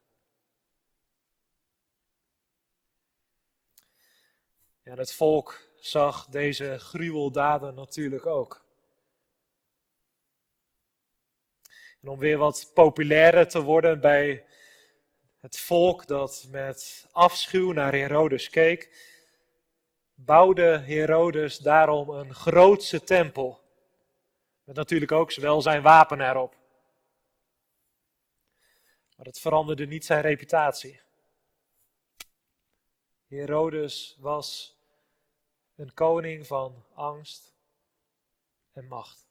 En 4.84 4.98
het 4.98 5.14
volk 5.14 5.70
zag 5.80 6.26
deze 6.26 6.80
gruweldaden 6.80 7.76
natuurlijk 7.76 8.26
ook. 8.26 8.67
En 12.08 12.14
om 12.14 12.20
weer 12.20 12.38
wat 12.38 12.72
populairder 12.74 13.48
te 13.48 13.62
worden 13.62 14.00
bij 14.00 14.46
het 15.40 15.60
volk 15.60 16.08
dat 16.08 16.48
met 16.52 17.08
afschuw 17.12 17.72
naar 17.72 17.94
Herodes 17.94 18.50
keek, 18.50 19.06
bouwde 20.16 20.78
Herodes 20.78 21.58
daarom 21.58 22.10
een 22.10 22.34
grootse 22.34 23.04
tempel. 23.04 23.62
Met 24.64 24.76
natuurlijk 24.76 25.12
ook 25.12 25.32
zowel 25.32 25.62
zijn 25.62 25.82
wapen 25.82 26.22
erop. 26.22 26.56
Maar 29.16 29.26
het 29.26 29.40
veranderde 29.40 29.88
niet 29.88 30.06
zijn 30.06 30.22
reputatie. 30.22 31.02
Herodes 33.28 34.18
was 34.20 34.78
een 35.76 35.94
koning 35.94 36.48
van 36.48 36.86
angst 36.94 37.54
en 38.74 38.88
macht. 38.88 39.27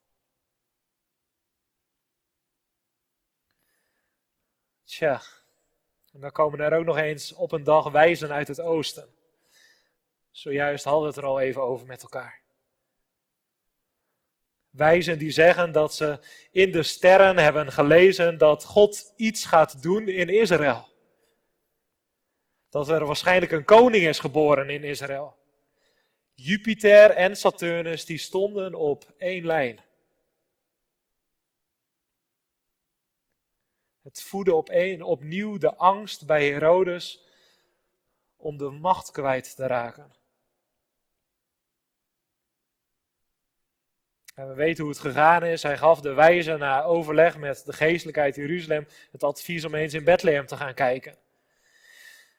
Tja, 4.97 5.23
en 6.13 6.21
dan 6.21 6.31
komen 6.31 6.61
er 6.61 6.79
ook 6.79 6.85
nog 6.85 6.97
eens 6.97 7.33
op 7.33 7.53
een 7.53 7.65
dag 7.65 7.91
wijzen 7.91 8.33
uit 8.33 8.49
het 8.49 8.61
oosten. 8.61 9.09
Zojuist 10.31 10.85
hadden 10.85 11.03
we 11.03 11.09
het 11.09 11.17
er 11.17 11.25
al 11.25 11.41
even 11.41 11.63
over 11.63 11.87
met 11.87 12.03
elkaar. 12.03 12.41
Wijzen 14.71 15.19
die 15.19 15.31
zeggen 15.31 15.73
dat 15.73 15.95
ze 15.95 16.19
in 16.51 16.73
de 16.73 16.83
sterren 16.83 17.39
hebben 17.39 17.73
gelezen 17.73 18.39
dat 18.39 18.65
God 18.65 19.13
iets 19.17 19.45
gaat 19.45 19.83
doen 19.83 20.09
in 20.09 20.29
Israël. 20.29 20.89
Dat 22.71 22.89
er 22.89 23.07
waarschijnlijk 23.07 23.53
een 23.53 23.65
koning 23.65 24.05
is 24.07 24.19
geboren 24.19 24.71
in 24.71 24.85
Israël. 24.85 25.37
Jupiter 26.35 27.11
en 27.11 27.37
Saturnus 27.37 28.05
die 28.05 28.19
stonden 28.19 28.75
op 28.75 29.13
één 29.19 29.47
lijn. 29.47 29.81
Het 34.07 34.23
voedde 34.23 34.55
op 34.55 34.69
een, 34.71 35.03
opnieuw 35.03 35.59
de 35.59 35.75
angst 35.75 36.27
bij 36.27 36.51
Herodes 36.51 37.25
om 38.37 38.57
de 38.57 38.71
macht 38.71 39.11
kwijt 39.11 39.57
te 39.57 39.67
raken. 39.67 40.13
En 44.35 44.49
we 44.49 44.55
weten 44.55 44.85
hoe 44.85 44.93
het 44.93 45.03
gegaan 45.03 45.45
is. 45.45 45.63
Hij 45.63 45.79
gaf 45.79 46.01
de 46.01 46.13
wijze 46.13 46.57
na 46.57 46.83
overleg 46.83 47.39
met 47.39 47.63
de 47.65 47.73
geestelijkheid 47.73 48.35
Jeruzalem 48.35 48.87
het 49.11 49.23
advies 49.23 49.65
om 49.65 49.75
eens 49.75 49.95
in 49.95 50.05
Bethlehem 50.05 50.47
te 50.47 50.57
gaan 50.57 50.75
kijken. 50.75 51.17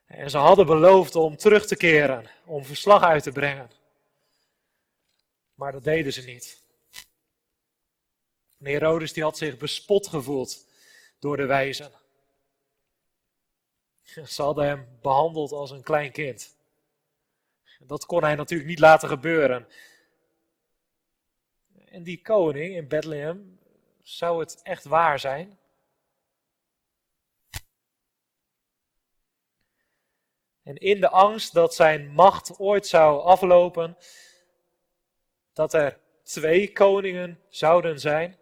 En 0.05 0.29
ze 0.29 0.37
hadden 0.37 0.65
beloofd 0.65 1.15
om 1.15 1.37
terug 1.37 1.65
te 1.65 1.75
keren, 1.75 2.29
om 2.45 2.65
verslag 2.65 3.03
uit 3.03 3.23
te 3.23 3.31
brengen. 3.31 3.71
Maar 5.53 5.71
dat 5.71 5.83
deden 5.83 6.13
ze 6.13 6.21
niet. 6.21 6.63
En 8.59 8.65
Herodes 8.65 9.13
die 9.13 9.23
had 9.23 9.37
zich 9.37 9.57
bespot 9.57 10.07
gevoeld 10.07 10.66
door 11.19 11.37
de 11.37 11.45
wijzen. 11.45 11.91
Ze 14.03 14.41
hadden 14.41 14.65
hem 14.65 14.87
behandeld 15.01 15.51
als 15.51 15.71
een 15.71 15.83
klein 15.83 16.11
kind. 16.11 16.55
Dat 17.79 18.05
kon 18.05 18.23
hij 18.23 18.35
natuurlijk 18.35 18.69
niet 18.69 18.79
laten 18.79 19.09
gebeuren. 19.09 19.67
En 21.85 22.03
die 22.03 22.21
koning 22.21 22.75
in 22.75 22.87
Bethlehem, 22.87 23.59
zou 24.01 24.39
het 24.39 24.61
echt 24.63 24.83
waar 24.83 25.19
zijn? 25.19 25.59
En 30.63 30.75
in 30.75 31.01
de 31.01 31.09
angst 31.09 31.53
dat 31.53 31.75
zijn 31.75 32.07
macht 32.07 32.59
ooit 32.59 32.87
zou 32.87 33.21
aflopen, 33.21 33.97
dat 35.53 35.73
er 35.73 35.99
twee 36.23 36.71
koningen 36.71 37.39
zouden 37.49 37.99
zijn, 37.99 38.37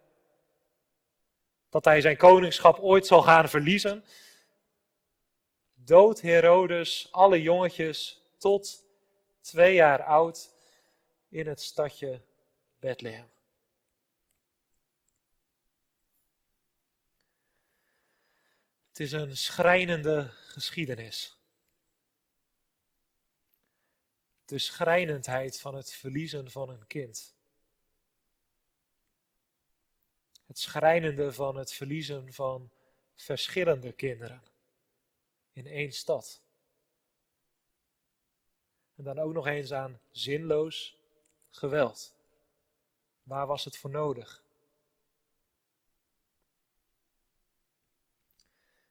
dat 1.76 1.84
hij 1.84 2.00
zijn 2.00 2.16
koningschap 2.16 2.78
ooit 2.78 3.06
zal 3.06 3.22
gaan 3.22 3.48
verliezen, 3.48 4.04
dood 5.74 6.20
Herodes 6.20 7.08
alle 7.10 7.42
jongetjes 7.42 8.22
tot 8.38 8.84
twee 9.40 9.74
jaar 9.74 10.02
oud 10.02 10.50
in 11.28 11.46
het 11.46 11.60
stadje 11.60 12.20
Bethlehem. 12.78 13.28
Het 18.88 19.00
is 19.00 19.12
een 19.12 19.36
schrijnende 19.36 20.30
geschiedenis. 20.32 21.38
De 24.44 24.58
schrijnendheid 24.58 25.60
van 25.60 25.74
het 25.74 25.92
verliezen 25.92 26.50
van 26.50 26.68
een 26.68 26.86
kind. 26.86 27.35
Het 30.46 30.58
schrijnende 30.58 31.32
van 31.32 31.56
het 31.56 31.72
verliezen 31.72 32.32
van 32.32 32.70
verschillende 33.14 33.92
kinderen 33.92 34.42
in 35.52 35.66
één 35.66 35.92
stad. 35.92 36.40
En 38.94 39.04
dan 39.04 39.18
ook 39.18 39.32
nog 39.32 39.46
eens 39.46 39.72
aan 39.72 40.00
zinloos 40.10 40.96
geweld. 41.50 42.14
Waar 43.22 43.46
was 43.46 43.64
het 43.64 43.76
voor 43.76 43.90
nodig? 43.90 44.44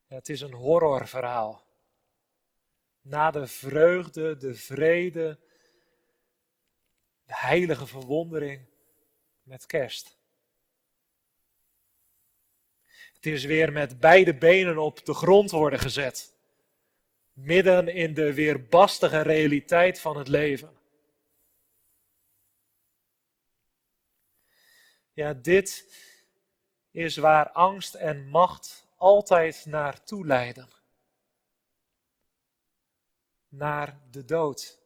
Het 0.08 0.30
is 0.30 0.42
een 0.42 0.54
horrorverhaal. 0.54 1.64
Na 3.02 3.32
de 3.32 3.48
vreugde, 3.48 4.38
de 4.38 4.56
vrede, 4.56 5.40
de 7.26 7.36
heilige 7.36 7.88
verwondering 7.88 8.66
met 9.44 9.66
kerst. 9.66 10.18
Het 13.26 13.34
is 13.34 13.44
weer 13.44 13.72
met 13.72 14.00
beide 14.00 14.36
benen 14.36 14.78
op 14.78 15.06
de 15.06 15.14
grond 15.14 15.52
worden 15.52 15.80
gezet. 15.80 16.34
Midden 17.34 17.88
in 17.88 18.14
de 18.14 18.34
weerbastige 18.34 19.22
realiteit 19.22 20.00
van 20.00 20.18
het 20.18 20.28
leven. 20.28 20.78
Ja, 25.14 25.34
dit 25.34 25.96
is 26.92 27.18
waar 27.18 27.52
angst 27.52 27.94
en 27.94 28.28
macht 28.28 28.88
altijd 28.96 29.66
naartoe 29.66 30.26
leiden. 30.26 30.70
Naar 33.48 34.00
de 34.12 34.26
dood. 34.26 34.80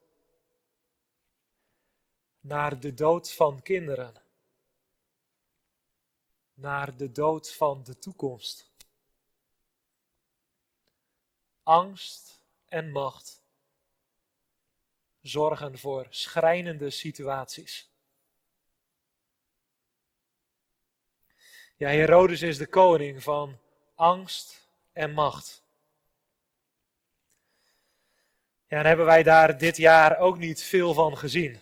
Naar 2.40 2.80
de 2.80 2.94
dood 2.94 3.34
van 3.34 3.62
kinderen. 3.62 4.29
Naar 6.60 6.98
de 6.98 7.12
dood 7.12 7.54
van 7.54 7.84
de 7.84 8.00
toekomst. 8.00 8.72
Angst 11.64 12.42
en 12.66 12.92
macht 12.92 13.42
zorgen 15.22 15.78
voor 15.78 16.08
schrijnende 16.10 16.90
situaties. 16.90 17.90
Ja, 21.78 21.90
Herodes 21.90 22.42
is 22.42 22.58
de 22.58 22.68
koning 22.68 23.24
van 23.24 23.60
angst 23.96 24.68
en 24.92 25.12
macht. 25.12 25.64
Ja, 28.68 28.78
en 28.78 28.86
hebben 28.86 29.06
wij 29.06 29.24
daar 29.24 29.58
dit 29.58 29.78
jaar 29.78 30.18
ook 30.18 30.38
niet 30.38 30.64
veel 30.64 30.94
van 30.94 31.18
gezien. 31.18 31.60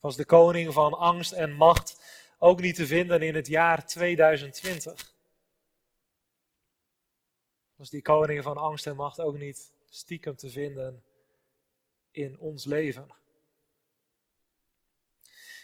Was 0.00 0.16
de 0.16 0.24
koning 0.24 0.72
van 0.72 0.94
angst 0.94 1.32
en 1.32 1.52
macht 1.52 2.05
ook 2.46 2.60
niet 2.60 2.74
te 2.74 2.86
vinden 2.86 3.22
in 3.22 3.34
het 3.34 3.46
jaar 3.46 3.86
2020? 3.86 5.14
Was 7.76 7.90
die 7.90 8.02
koning 8.02 8.42
van 8.42 8.56
angst 8.56 8.86
en 8.86 8.96
macht 8.96 9.20
ook 9.20 9.38
niet 9.38 9.72
stiekem 9.88 10.36
te 10.36 10.50
vinden 10.50 11.04
in 12.10 12.38
ons 12.38 12.64
leven? 12.64 13.06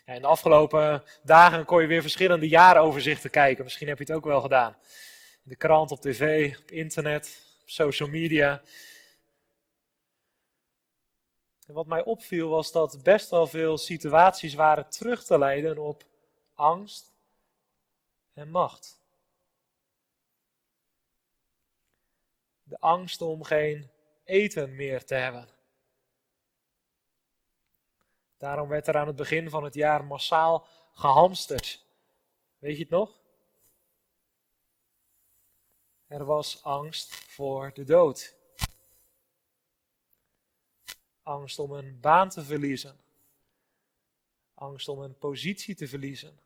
Ja, 0.05 0.13
in 0.13 0.21
de 0.21 0.27
afgelopen 0.27 1.03
dagen 1.23 1.65
kon 1.65 1.81
je 1.81 1.87
weer 1.87 2.01
verschillende 2.01 2.49
jaaroverzichten 2.49 3.31
kijken. 3.31 3.65
Misschien 3.65 3.89
heb 3.89 3.99
je 3.99 4.05
het 4.05 4.13
ook 4.13 4.25
wel 4.25 4.41
gedaan. 4.41 4.77
In 5.45 5.51
de 5.51 5.57
krant, 5.57 5.91
op 5.91 6.01
tv, 6.01 6.57
op 6.59 6.71
internet, 6.71 7.57
op 7.63 7.71
social 7.71 8.09
media. 8.09 8.63
En 11.67 11.75
wat 11.75 11.87
mij 11.87 12.05
opviel 12.05 12.49
was 12.49 12.73
dat 12.73 13.03
best 13.03 13.31
wel 13.31 13.47
veel 13.47 13.79
situaties 13.79 14.55
waren 14.55 14.89
terug 14.89 15.25
te 15.25 15.39
leiden 15.39 15.79
op 15.79 16.11
angst 16.55 17.13
en 18.33 18.51
macht. 18.51 19.01
De 22.63 22.79
angst 22.79 23.21
om 23.21 23.43
geen 23.43 23.91
eten 24.25 24.75
meer 24.75 25.05
te 25.05 25.15
hebben. 25.15 25.49
Daarom 28.37 28.69
werd 28.69 28.87
er 28.87 28.97
aan 28.97 29.07
het 29.07 29.17
begin 29.17 29.51
van 29.51 29.65
het 29.65 29.75
jaar 29.75 30.05
massaal 30.05 30.67
gehamsterd. 30.93 31.85
Weet 32.59 32.77
je 32.77 32.83
het 32.83 32.91
nog? 32.91 33.21
Er 36.07 36.25
was 36.25 36.63
angst 36.63 37.15
voor 37.15 37.73
de 37.75 37.85
dood. 37.85 38.37
Angst 41.23 41.59
om 41.59 41.73
een 41.73 42.01
baan 42.01 42.29
te 42.29 42.45
verliezen. 42.45 43.02
Angst 44.63 44.89
om 44.89 45.01
een 45.01 45.19
positie 45.19 45.75
te 45.75 45.89
verliezen. 45.89 46.39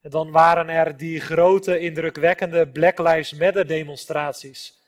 En 0.00 0.10
dan 0.10 0.30
waren 0.30 0.68
er 0.68 0.96
die 0.96 1.20
grote, 1.20 1.78
indrukwekkende 1.78 2.68
Black 2.68 2.98
Lives 2.98 3.32
Matter 3.32 3.66
demonstraties 3.66 4.78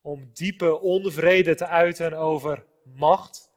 om 0.00 0.30
diepe 0.32 0.80
onvrede 0.80 1.54
te 1.54 1.66
uiten 1.66 2.12
over 2.12 2.64
macht 2.82 3.50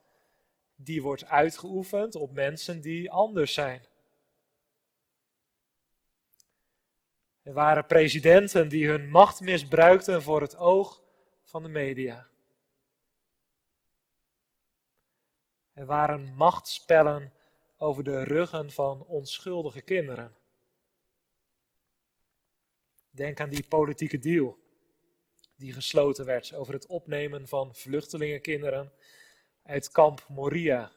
die 0.75 1.01
wordt 1.01 1.25
uitgeoefend 1.25 2.15
op 2.15 2.31
mensen 2.31 2.81
die 2.81 3.11
anders 3.11 3.53
zijn. 3.53 3.85
Er 7.43 7.53
waren 7.53 7.85
presidenten 7.85 8.69
die 8.69 8.87
hun 8.87 9.09
macht 9.09 9.41
misbruikten 9.41 10.21
voor 10.21 10.41
het 10.41 10.57
oog 10.57 11.01
van 11.43 11.63
de 11.63 11.69
media. 11.69 12.30
Er 15.73 15.85
waren 15.85 16.33
machtspellen 16.35 17.33
over 17.77 18.03
de 18.03 18.23
ruggen 18.23 18.71
van 18.71 19.05
onschuldige 19.05 19.81
kinderen. 19.81 20.35
Denk 23.09 23.39
aan 23.39 23.49
die 23.49 23.67
politieke 23.67 24.19
deal 24.19 24.59
die 25.61 25.73
gesloten 25.73 26.25
werd 26.25 26.53
over 26.53 26.73
het 26.73 26.85
opnemen 26.85 27.47
van 27.47 27.75
vluchtelingenkinderen 27.75 28.91
uit 29.63 29.91
kamp 29.91 30.25
Moria. 30.29 30.91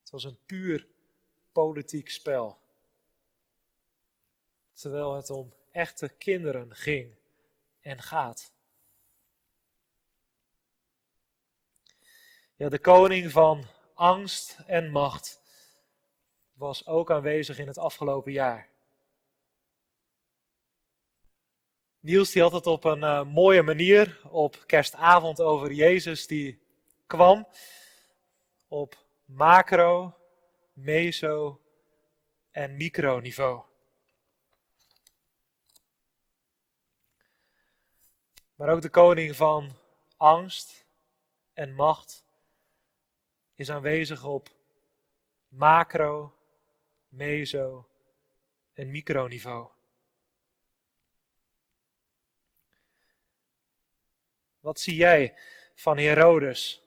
Het 0.00 0.10
was 0.10 0.24
een 0.24 0.38
puur 0.46 0.86
politiek 1.52 2.10
spel. 2.10 2.58
Terwijl 4.72 5.14
het 5.14 5.30
om 5.30 5.52
echte 5.70 6.08
kinderen 6.08 6.74
ging 6.74 7.14
en 7.80 8.02
gaat. 8.02 8.52
Ja, 12.58 12.68
de 12.68 12.78
koning 12.78 13.30
van 13.30 13.66
angst 13.94 14.58
en 14.66 14.90
macht 14.90 15.40
was 16.52 16.86
ook 16.86 17.10
aanwezig 17.10 17.58
in 17.58 17.66
het 17.66 17.78
afgelopen 17.78 18.32
jaar. 18.32 18.68
Niels 22.00 22.30
die 22.30 22.42
had 22.42 22.52
het 22.52 22.66
op 22.66 22.84
een 22.84 23.02
uh, 23.02 23.24
mooie 23.24 23.62
manier 23.62 24.20
op 24.30 24.62
kerstavond 24.66 25.40
over 25.40 25.72
Jezus 25.72 26.26
die 26.26 26.60
kwam 27.06 27.48
op 28.68 29.04
macro, 29.24 30.14
meso 30.72 31.60
en 32.50 32.76
microniveau. 32.76 33.62
Maar 38.54 38.68
ook 38.68 38.82
de 38.82 38.90
koning 38.90 39.36
van 39.36 39.76
angst 40.16 40.86
en 41.52 41.74
macht 41.74 42.25
is 43.56 43.70
aanwezig 43.70 44.24
op 44.24 44.48
macro, 45.48 46.34
meso 47.08 47.88
en 48.72 48.90
microniveau. 48.90 49.68
Wat 54.60 54.80
zie 54.80 54.94
jij 54.94 55.34
van 55.74 55.98
Herodes, 55.98 56.82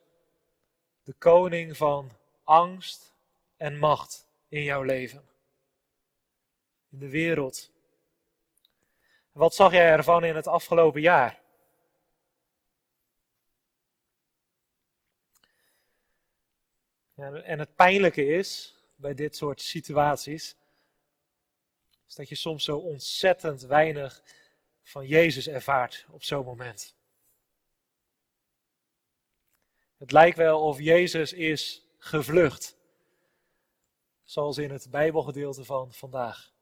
de 1.03 1.13
koning 1.13 1.77
van 1.77 2.11
angst 2.43 3.13
en 3.57 3.77
macht 3.77 4.27
in 4.47 4.63
jouw 4.63 4.81
leven? 4.81 5.29
In 6.89 6.99
de 6.99 7.09
wereld. 7.09 7.71
Wat 9.31 9.55
zag 9.55 9.71
jij 9.71 9.91
ervan 9.91 10.23
in 10.23 10.35
het 10.35 10.47
afgelopen 10.47 11.01
jaar? 11.01 11.38
En 17.21 17.59
het 17.59 17.75
pijnlijke 17.75 18.25
is 18.25 18.75
bij 18.95 19.13
dit 19.13 19.35
soort 19.35 19.61
situaties, 19.61 20.55
is 22.07 22.15
dat 22.15 22.29
je 22.29 22.35
soms 22.35 22.63
zo 22.63 22.77
ontzettend 22.77 23.61
weinig 23.61 24.23
van 24.81 25.07
Jezus 25.07 25.47
ervaart 25.47 26.05
op 26.09 26.23
zo'n 26.23 26.45
moment. 26.45 26.95
Het 29.97 30.11
lijkt 30.11 30.37
wel 30.37 30.61
of 30.61 30.79
Jezus 30.79 31.33
is 31.33 31.85
gevlucht. 31.97 32.77
Zoals 34.23 34.57
in 34.57 34.71
het 34.71 34.89
Bijbelgedeelte 34.89 35.65
van 35.65 35.93
vandaag. 35.93 36.53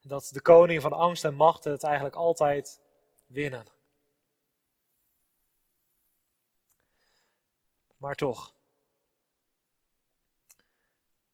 Dat 0.00 0.28
de 0.32 0.40
koning 0.40 0.82
van 0.82 0.92
angst 0.92 1.24
en 1.24 1.34
macht 1.34 1.64
het 1.64 1.82
eigenlijk 1.82 2.14
altijd 2.14 2.80
winnen. 3.26 3.66
Maar 7.98 8.14
toch. 8.14 8.54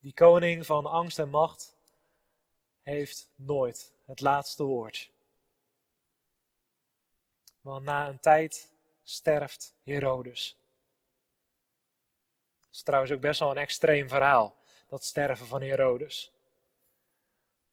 Die 0.00 0.14
koning 0.14 0.66
van 0.66 0.86
angst 0.86 1.18
en 1.18 1.30
macht 1.30 1.76
heeft 2.82 3.28
nooit 3.34 3.92
het 4.04 4.20
laatste 4.20 4.64
woord. 4.64 5.10
Want 7.60 7.84
na 7.84 8.08
een 8.08 8.20
tijd 8.20 8.72
sterft 9.02 9.74
Herodes. 9.82 10.56
Dat 12.60 12.74
is 12.74 12.82
trouwens 12.82 13.12
ook 13.12 13.20
best 13.20 13.40
wel 13.40 13.50
een 13.50 13.56
extreem 13.56 14.08
verhaal, 14.08 14.56
dat 14.88 15.04
sterven 15.04 15.46
van 15.46 15.62
Herodes. 15.62 16.32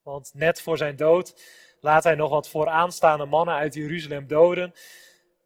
Want 0.01 0.33
net 0.33 0.61
voor 0.61 0.77
zijn 0.77 0.95
dood 0.95 1.43
laat 1.79 2.03
hij 2.03 2.15
nog 2.15 2.29
wat 2.29 2.49
vooraanstaande 2.49 3.25
mannen 3.25 3.55
uit 3.55 3.73
Jeruzalem 3.73 4.27
doden, 4.27 4.73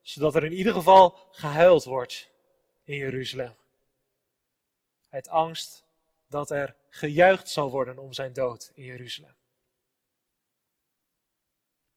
zodat 0.01 0.35
er 0.35 0.43
in 0.43 0.53
ieder 0.53 0.73
geval 0.73 1.17
gehuild 1.31 1.83
wordt 1.83 2.33
in 2.85 2.97
Jeruzalem. 2.97 3.55
Uit 5.09 5.27
angst 5.27 5.83
dat 6.27 6.51
er 6.51 6.75
gejuicht 6.89 7.49
zal 7.49 7.71
worden 7.71 7.97
om 7.97 8.13
zijn 8.13 8.33
dood 8.33 8.71
in 8.73 8.83
Jeruzalem. 8.83 9.35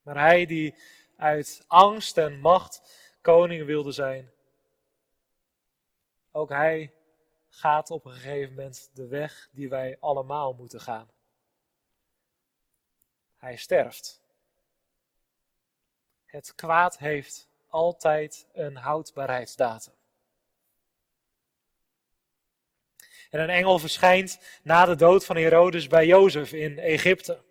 Maar 0.03 0.17
hij 0.17 0.47
die 0.47 0.75
uit 1.17 1.65
angst 1.67 2.19
en 2.19 2.41
macht 2.41 2.83
koning 3.21 3.65
wilde 3.67 3.93
zijn. 3.93 4.31
Ook 6.31 6.49
hij 6.49 6.93
gaat 7.49 7.91
op 7.91 8.05
een 8.05 8.13
gegeven 8.13 8.55
moment 8.55 8.91
de 8.93 9.07
weg 9.07 9.49
die 9.53 9.69
wij 9.69 9.97
allemaal 10.01 10.53
moeten 10.53 10.81
gaan. 10.81 11.11
Hij 13.37 13.57
sterft. 13.57 14.21
Het 16.25 16.55
kwaad 16.55 16.99
heeft 16.99 17.49
altijd 17.69 18.47
een 18.53 18.77
houdbaarheidsdatum. 18.77 19.98
En 23.31 23.41
een 23.41 23.51
engel 23.51 23.79
verschijnt 23.79 24.39
na 24.63 24.85
de 24.85 24.97
dood 24.97 25.25
van 25.25 25.37
Herodes 25.37 25.87
bij 25.87 26.07
Jozef 26.07 26.53
in 26.53 26.79
Egypte. 26.79 27.43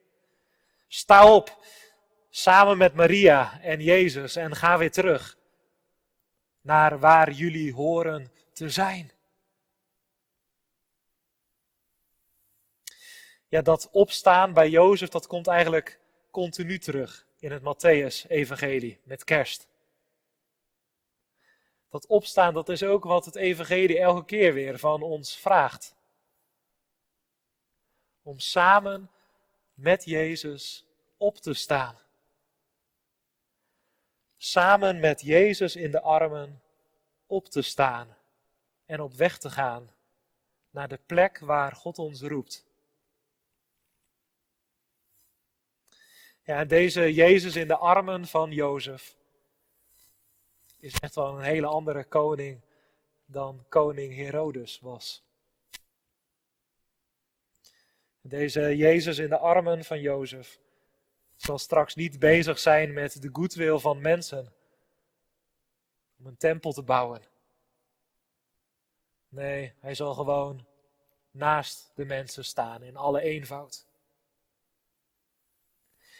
Sta 0.88 1.34
op, 1.34 1.66
samen 2.30 2.78
met 2.78 2.94
Maria 2.94 3.62
en 3.62 3.82
Jezus, 3.82 4.36
en 4.36 4.56
ga 4.56 4.78
weer 4.78 4.92
terug 4.92 5.38
naar 6.62 7.00
waar 7.00 7.32
jullie 7.32 7.74
horen 7.74 8.32
te 8.54 8.70
zijn. 8.70 9.12
Ja, 13.48 13.62
dat 13.62 13.90
opstaan 13.92 14.54
bij 14.54 14.70
Jozef, 14.70 15.10
dat 15.10 15.28
komt 15.28 15.48
eigenlijk 15.48 16.00
continu 16.32 16.80
terug 16.80 17.26
in 17.40 17.52
het 17.52 17.62
Matthäus-evangelie 17.62 19.00
met 19.04 19.24
kerst. 19.24 19.68
Dat 21.98 22.08
opstaan, 22.08 22.54
dat 22.54 22.70
is 22.70 22.84
ook 22.84 23.04
wat 23.04 23.26
het 23.26 23.36
evangelie 23.36 24.00
elke 24.00 24.26
keer 24.26 24.54
weer 24.54 24.80
van 24.80 25.02
ons 25.02 25.38
vraagt. 25.38 25.96
Om 28.22 28.40
samen 28.40 29.12
met 29.74 30.06
Jezus 30.06 30.86
op 31.18 31.38
te 31.38 31.54
staan. 31.54 31.98
Samen 34.38 35.00
met 35.00 35.22
Jezus 35.22 35.76
in 35.76 35.92
de 35.92 36.02
armen 36.02 36.62
op 37.26 37.46
te 37.46 37.62
staan 37.62 38.18
en 38.86 39.02
op 39.02 39.14
weg 39.14 39.38
te 39.38 39.50
gaan 39.50 39.94
naar 40.70 40.88
de 40.88 41.00
plek 41.06 41.40
waar 41.40 41.76
God 41.76 42.00
ons 42.00 42.22
roept. 42.22 42.66
Ja, 46.44 46.66
deze 46.66 47.14
Jezus 47.14 47.56
in 47.56 47.68
de 47.68 47.78
armen 47.78 48.28
van 48.28 48.52
Jozef 48.52 49.17
is 50.80 51.00
echt 51.00 51.16
wel 51.16 51.38
een 51.38 51.44
hele 51.44 51.68
andere 51.68 52.04
koning 52.04 52.62
dan 53.26 53.66
koning 53.70 54.16
Herodes 54.16 54.80
was. 54.80 55.26
Deze 58.22 58.78
Jezus 58.78 59.18
in 59.18 59.30
de 59.30 59.38
armen 59.38 59.84
van 59.84 60.02
Jozef 60.02 60.60
zal 61.36 61.58
straks 61.58 61.96
niet 61.96 62.20
bezig 62.20 62.60
zijn 62.60 62.94
met 62.94 63.22
de 63.22 63.30
goedwil 63.32 63.80
van 63.80 64.02
mensen 64.02 64.54
om 66.20 66.26
een 66.26 66.38
tempel 66.38 66.74
te 66.74 66.84
bouwen. 66.84 67.22
Nee, 69.30 69.74
hij 69.80 69.96
zal 69.96 70.14
gewoon 70.14 70.66
naast 71.32 71.92
de 71.96 72.06
mensen 72.06 72.46
staan 72.46 72.84
in 72.84 72.96
alle 72.96 73.22
eenvoud. 73.22 73.86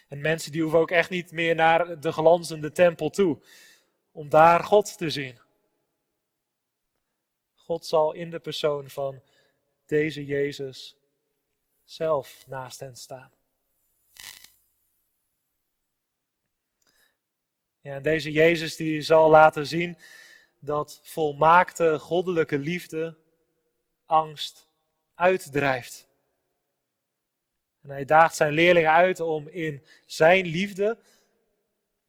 En 0.08 0.20
mensen 0.20 0.52
die 0.52 0.62
hoeven 0.62 0.78
ook 0.78 0.90
echt 0.90 1.10
niet 1.10 1.32
meer 1.32 1.54
naar 1.54 2.00
de 2.00 2.12
glanzende 2.12 2.72
tempel 2.72 3.10
toe 3.10 3.42
om 4.18 4.28
daar 4.28 4.64
God 4.64 4.98
te 4.98 5.10
zien. 5.10 5.38
God 7.54 7.86
zal 7.86 8.12
in 8.12 8.30
de 8.30 8.38
persoon 8.38 8.90
van 8.90 9.22
deze 9.86 10.24
Jezus 10.24 10.96
zelf 11.84 12.44
naast 12.46 12.80
hen 12.80 12.96
staan. 12.96 13.32
Ja, 17.80 17.94
en 17.94 18.02
deze 18.02 18.32
Jezus 18.32 18.76
die 18.76 19.00
zal 19.00 19.30
laten 19.30 19.66
zien 19.66 19.98
dat 20.58 21.00
volmaakte 21.02 21.98
goddelijke 21.98 22.58
liefde 22.58 23.16
angst 24.06 24.68
uitdrijft. 25.14 26.08
En 27.82 27.90
hij 27.90 28.04
daagt 28.04 28.36
zijn 28.36 28.52
leerlingen 28.52 28.92
uit 28.92 29.20
om 29.20 29.48
in 29.48 29.84
zijn 30.06 30.46
liefde 30.46 30.98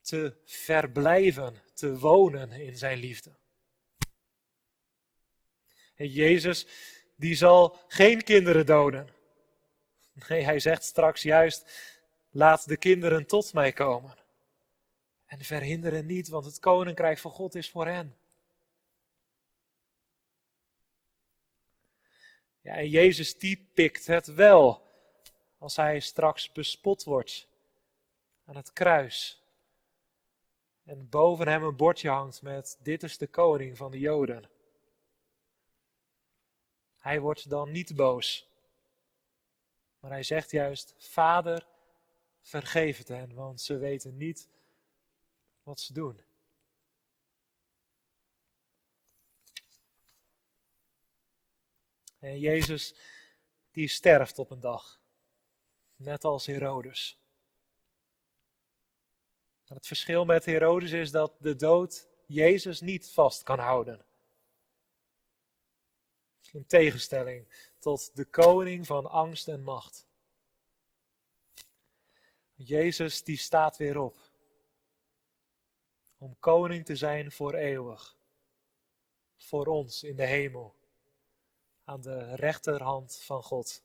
te 0.01 0.35
verblijven, 0.45 1.67
te 1.79 1.99
wonen 1.99 2.51
in 2.51 2.77
zijn 2.77 2.97
liefde. 2.97 3.31
En 5.95 6.07
Jezus, 6.07 6.67
die 7.15 7.35
zal 7.35 7.79
geen 7.87 8.23
kinderen 8.23 8.65
doden. 8.65 9.09
Nee, 10.27 10.43
hij 10.43 10.59
zegt 10.59 10.83
straks 10.83 11.21
juist, 11.21 11.71
laat 12.29 12.67
de 12.67 12.77
kinderen 12.77 13.25
tot 13.25 13.53
mij 13.53 13.71
komen. 13.71 14.17
En 15.25 15.39
verhinderen 15.39 16.05
niet, 16.05 16.27
want 16.27 16.45
het 16.45 16.59
koninkrijk 16.59 17.17
van 17.17 17.31
God 17.31 17.55
is 17.55 17.69
voor 17.69 17.87
hen. 17.87 18.17
Ja, 22.61 22.75
en 22.75 22.89
Jezus 22.89 23.37
die 23.37 23.69
pikt 23.73 24.07
het 24.07 24.27
wel 24.27 24.87
als 25.57 25.75
hij 25.75 25.99
straks 25.99 26.51
bespot 26.51 27.03
wordt 27.03 27.47
aan 28.45 28.55
het 28.55 28.73
kruis. 28.73 29.43
En 30.89 31.10
boven 31.10 31.47
hem 31.47 31.63
een 31.63 31.75
bordje 31.75 32.10
hangt 32.10 32.41
met 32.41 32.78
dit 32.82 33.04
is 33.04 33.17
de 33.17 33.28
koning 33.28 33.78
van 33.78 33.91
de 33.91 33.99
Joden. 33.99 34.49
Hij 36.97 37.19
wordt 37.19 37.49
dan 37.49 37.71
niet 37.71 37.95
boos. 37.95 38.49
Maar 39.99 40.12
hij 40.12 40.23
zegt 40.23 40.52
juist, 40.52 40.93
Vader, 40.97 41.67
vergeef 42.41 42.97
het 42.97 43.08
hen, 43.08 43.34
want 43.34 43.62
ze 43.62 43.78
weten 43.78 44.17
niet 44.17 44.49
wat 45.63 45.80
ze 45.80 45.93
doen. 45.93 46.21
En 52.19 52.39
Jezus, 52.39 52.95
die 53.71 53.88
sterft 53.88 54.39
op 54.39 54.52
een 54.52 54.60
dag. 54.60 55.02
Net 55.95 56.23
als 56.23 56.45
Herodes. 56.45 57.18
Het 59.75 59.88
verschil 59.88 60.25
met 60.25 60.45
Herodes 60.45 60.91
is 60.91 61.12
dat 61.12 61.34
de 61.39 61.55
dood 61.55 62.08
Jezus 62.25 62.82
niet 62.82 63.12
vast 63.12 63.43
kan 63.43 63.60
houden. 63.60 64.05
In 66.51 66.65
tegenstelling 66.65 67.69
tot 67.79 68.15
de 68.15 68.25
koning 68.25 68.86
van 68.86 69.05
angst 69.05 69.47
en 69.47 69.63
macht. 69.63 70.08
Jezus 72.53 73.23
die 73.23 73.38
staat 73.38 73.77
weer 73.77 73.97
op. 73.97 74.17
Om 76.17 76.39
koning 76.39 76.86
te 76.86 76.95
zijn 76.95 77.32
voor 77.32 77.53
eeuwig. 77.53 78.17
Voor 79.38 79.65
ons 79.65 80.03
in 80.03 80.15
de 80.15 80.25
hemel. 80.25 80.75
Aan 81.84 82.01
de 82.01 82.36
rechterhand 82.36 83.21
van 83.21 83.43
God. 83.43 83.84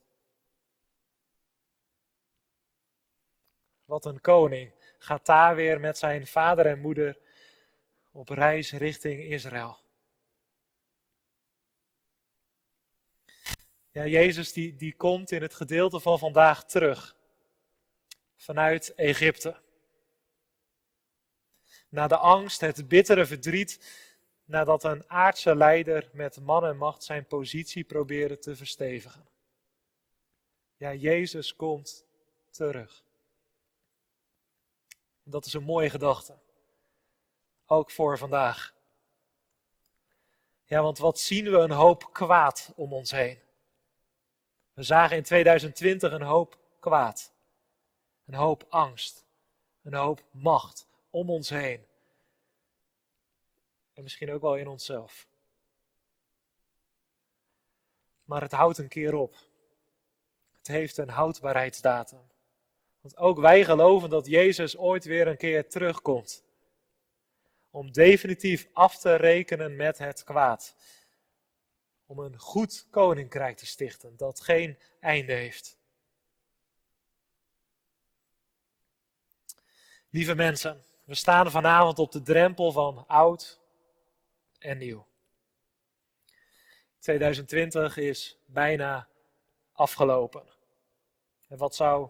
Wat 3.85 4.05
een 4.05 4.21
koning 4.21 4.73
gaat 5.05 5.25
daar 5.25 5.55
weer 5.55 5.79
met 5.79 5.97
zijn 5.97 6.27
vader 6.27 6.65
en 6.65 6.79
moeder 6.79 7.17
op 8.11 8.29
reis 8.29 8.71
richting 8.71 9.23
Israël. 9.23 9.77
Ja, 13.91 14.05
Jezus 14.05 14.53
die, 14.53 14.75
die 14.75 14.95
komt 14.95 15.31
in 15.31 15.41
het 15.41 15.53
gedeelte 15.53 15.99
van 15.99 16.19
vandaag 16.19 16.65
terug. 16.65 17.15
Vanuit 18.35 18.95
Egypte. 18.95 19.61
Na 21.89 22.07
de 22.07 22.17
angst, 22.17 22.61
het 22.61 22.87
bittere 22.87 23.25
verdriet, 23.25 23.79
nadat 24.45 24.83
een 24.83 25.09
aardse 25.09 25.55
leider 25.55 26.09
met 26.13 26.39
man 26.39 26.65
en 26.65 26.77
macht 26.77 27.03
zijn 27.03 27.25
positie 27.25 27.83
probeerde 27.83 28.39
te 28.39 28.55
verstevigen. 28.55 29.27
Ja, 30.77 30.93
Jezus 30.93 31.55
komt 31.55 32.05
terug. 32.51 33.04
Dat 35.27 35.45
is 35.45 35.53
een 35.53 35.63
mooie 35.63 35.89
gedachte. 35.89 36.37
Ook 37.65 37.91
voor 37.91 38.17
vandaag. 38.17 38.73
Ja, 40.63 40.81
want 40.81 40.97
wat 40.97 41.19
zien 41.19 41.51
we 41.51 41.57
een 41.57 41.71
hoop 41.71 42.13
kwaad 42.13 42.71
om 42.75 42.93
ons 42.93 43.11
heen. 43.11 43.39
We 44.73 44.83
zagen 44.83 45.17
in 45.17 45.23
2020 45.23 46.11
een 46.11 46.21
hoop 46.21 46.57
kwaad. 46.79 47.33
Een 48.25 48.33
hoop 48.33 48.65
angst. 48.69 49.25
Een 49.83 49.93
hoop 49.93 50.23
macht 50.31 50.87
om 51.09 51.29
ons 51.29 51.49
heen. 51.49 51.85
En 53.93 54.03
misschien 54.03 54.31
ook 54.31 54.41
wel 54.41 54.55
in 54.55 54.67
onszelf. 54.67 55.27
Maar 58.23 58.41
het 58.41 58.51
houdt 58.51 58.77
een 58.77 58.87
keer 58.87 59.13
op. 59.13 59.35
Het 60.57 60.67
heeft 60.67 60.97
een 60.97 61.09
houdbaarheidsdatum. 61.09 62.21
Want 63.05 63.17
ook 63.17 63.39
wij 63.39 63.63
geloven 63.63 64.09
dat 64.09 64.25
Jezus 64.25 64.77
ooit 64.77 65.05
weer 65.05 65.27
een 65.27 65.37
keer 65.37 65.69
terugkomt. 65.69 66.43
Om 67.69 67.91
definitief 67.91 68.67
af 68.73 68.97
te 68.97 69.15
rekenen 69.15 69.75
met 69.75 69.97
het 69.97 70.23
kwaad. 70.23 70.75
Om 72.05 72.19
een 72.19 72.39
goed 72.39 72.87
koninkrijk 72.89 73.57
te 73.57 73.65
stichten 73.65 74.17
dat 74.17 74.41
geen 74.41 74.79
einde 74.99 75.33
heeft. 75.33 75.77
Lieve 80.09 80.35
mensen, 80.35 80.83
we 81.03 81.15
staan 81.15 81.51
vanavond 81.51 81.99
op 81.99 82.11
de 82.11 82.21
drempel 82.21 82.71
van 82.71 83.07
oud 83.07 83.59
en 84.59 84.77
nieuw. 84.77 85.07
2020 86.99 87.97
is 87.97 88.37
bijna 88.45 89.07
afgelopen. 89.71 90.43
En 91.47 91.57
wat 91.57 91.75
zou 91.75 92.09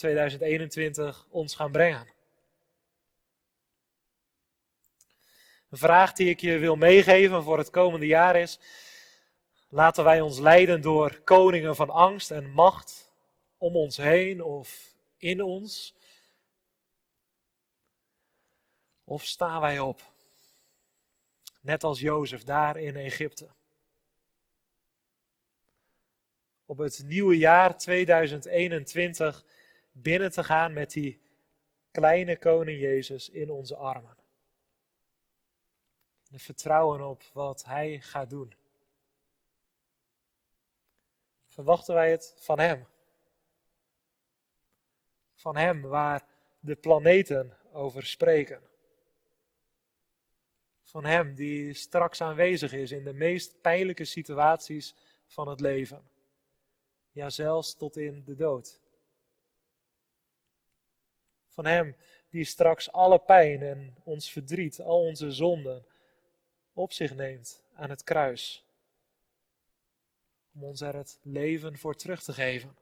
2021 0.00 1.26
ons 1.30 1.54
gaan 1.54 1.72
brengen? 1.72 2.06
Een 5.70 5.78
vraag 5.78 6.12
die 6.12 6.28
ik 6.28 6.40
je 6.40 6.58
wil 6.58 6.76
meegeven 6.76 7.42
voor 7.42 7.58
het 7.58 7.70
komende 7.70 8.06
jaar 8.06 8.36
is: 8.36 8.60
laten 9.68 10.04
wij 10.04 10.20
ons 10.20 10.38
leiden 10.38 10.80
door 10.80 11.20
koningen 11.20 11.76
van 11.76 11.90
angst 11.90 12.30
en 12.30 12.50
macht 12.50 13.12
om 13.58 13.76
ons 13.76 13.96
heen 13.96 14.42
of 14.42 14.94
in 15.16 15.42
ons? 15.42 15.94
Of 19.04 19.24
staan 19.24 19.60
wij 19.60 19.78
op, 19.78 20.02
net 21.60 21.84
als 21.84 22.00
Jozef 22.00 22.42
daar 22.42 22.76
in 22.76 22.96
Egypte? 22.96 23.48
Op 26.66 26.78
het 26.78 27.02
nieuwe 27.04 27.38
jaar 27.38 27.78
2021 27.78 29.44
binnen 29.92 30.30
te 30.30 30.44
gaan 30.44 30.72
met 30.72 30.90
die 30.90 31.20
kleine 31.90 32.38
koning 32.38 32.80
Jezus 32.80 33.28
in 33.28 33.50
onze 33.50 33.76
armen. 33.76 34.16
En 36.30 36.40
vertrouwen 36.40 37.08
op 37.08 37.22
wat 37.32 37.64
Hij 37.64 38.00
gaat 38.00 38.30
doen. 38.30 38.54
Verwachten 41.48 41.94
wij 41.94 42.10
het 42.10 42.34
van 42.38 42.58
Hem? 42.58 42.86
Van 45.34 45.56
Hem 45.56 45.80
waar 45.80 46.26
de 46.60 46.76
planeten 46.76 47.56
over 47.72 48.06
spreken. 48.06 48.62
Van 50.82 51.04
Hem 51.04 51.34
die 51.34 51.74
straks 51.74 52.20
aanwezig 52.20 52.72
is 52.72 52.90
in 52.90 53.04
de 53.04 53.12
meest 53.12 53.60
pijnlijke 53.60 54.04
situaties 54.04 54.94
van 55.26 55.48
het 55.48 55.60
leven. 55.60 56.08
Ja, 57.12 57.30
zelfs 57.30 57.74
tot 57.74 57.96
in 57.96 58.24
de 58.24 58.34
dood. 58.34 58.79
Van 61.60 61.68
Hem 61.70 61.96
die 62.30 62.44
straks 62.44 62.92
alle 62.92 63.18
pijn 63.18 63.62
en 63.62 63.96
ons 64.04 64.32
verdriet, 64.32 64.80
al 64.80 65.00
onze 65.00 65.32
zonden 65.32 65.86
op 66.72 66.92
zich 66.92 67.14
neemt 67.14 67.64
aan 67.74 67.90
het 67.90 68.02
kruis. 68.02 68.64
Om 70.54 70.64
ons 70.64 70.80
er 70.80 70.94
het 70.94 71.18
leven 71.22 71.78
voor 71.78 71.94
terug 71.94 72.22
te 72.22 72.32
geven. 72.32 72.76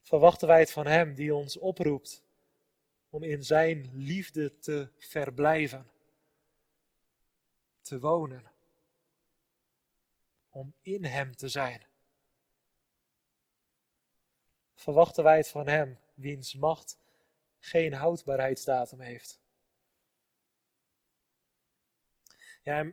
Verwachten 0.00 0.48
wij 0.48 0.58
het 0.58 0.72
van 0.72 0.86
Hem 0.86 1.14
die 1.14 1.34
ons 1.34 1.58
oproept 1.58 2.24
om 3.10 3.22
in 3.22 3.44
Zijn 3.44 3.90
liefde 3.92 4.58
te 4.58 4.88
verblijven, 4.98 5.90
te 7.80 7.98
wonen, 8.00 8.50
om 10.50 10.74
in 10.80 11.04
Hem 11.04 11.36
te 11.36 11.48
zijn. 11.48 11.91
Verwachten 14.82 15.24
wij 15.24 15.36
het 15.36 15.48
van 15.48 15.66
Hem, 15.66 15.98
wiens 16.14 16.54
macht 16.54 16.98
geen 17.58 17.92
houdbaarheidsdatum 17.92 19.00
heeft. 19.00 19.40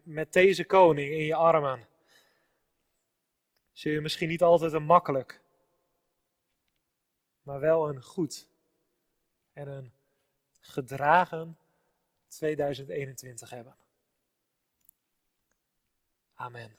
Met 0.04 0.34
deze 0.34 0.66
koning 0.66 1.12
in 1.12 1.24
je 1.24 1.36
armen 1.36 1.88
zul 3.72 3.92
je 3.92 4.02
misschien 4.02 4.28
niet 4.28 4.42
altijd 4.42 4.74
een 4.74 4.84
makkelijk, 4.84 5.42
maar 7.42 7.60
wel 7.60 7.90
een 7.90 8.04
goed 8.04 8.50
en 9.54 9.68
een 9.68 9.94
gedragen 10.60 11.58
2021 12.28 13.50
hebben. 13.50 13.76
Amen. 16.34 16.78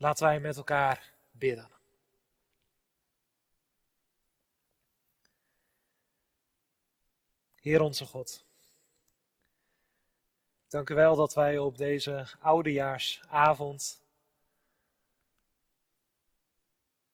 Laten 0.00 0.26
wij 0.26 0.40
met 0.40 0.56
elkaar 0.56 1.12
bidden. 1.30 1.68
Heer 7.60 7.80
onze 7.80 8.06
God, 8.06 8.44
dank 10.68 10.90
u 10.90 10.94
wel 10.94 11.16
dat 11.16 11.34
wij 11.34 11.58
op 11.58 11.78
deze 11.78 12.26
oudejaarsavond 12.40 14.02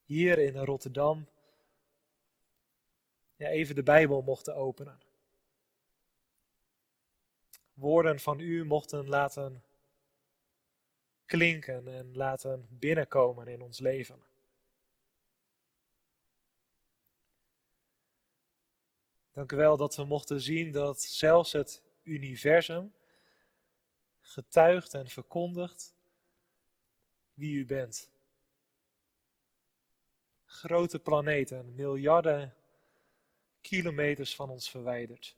hier 0.04 0.38
in 0.38 0.56
Rotterdam 0.56 1.26
ja, 3.36 3.48
even 3.48 3.74
de 3.74 3.82
Bijbel 3.82 4.22
mochten 4.22 4.56
openen. 4.56 5.00
Woorden 7.74 8.20
van 8.20 8.40
u 8.40 8.64
mochten 8.64 9.08
laten 9.08 9.62
klinken 11.26 11.88
en 11.88 12.16
laten 12.16 12.66
binnenkomen 12.70 13.48
in 13.48 13.62
ons 13.62 13.78
leven. 13.78 14.22
Dank 19.32 19.52
u 19.52 19.56
wel 19.56 19.76
dat 19.76 19.96
we 19.96 20.04
mochten 20.04 20.40
zien 20.40 20.72
dat 20.72 21.00
zelfs 21.00 21.52
het 21.52 21.82
universum 22.02 22.94
getuigt 24.20 24.94
en 24.94 25.08
verkondigt 25.08 25.94
wie 27.34 27.54
u 27.54 27.66
bent. 27.66 28.10
Grote 30.44 30.98
planeten, 30.98 31.74
miljarden 31.74 32.54
kilometers 33.60 34.34
van 34.34 34.50
ons 34.50 34.70
verwijderd. 34.70 35.36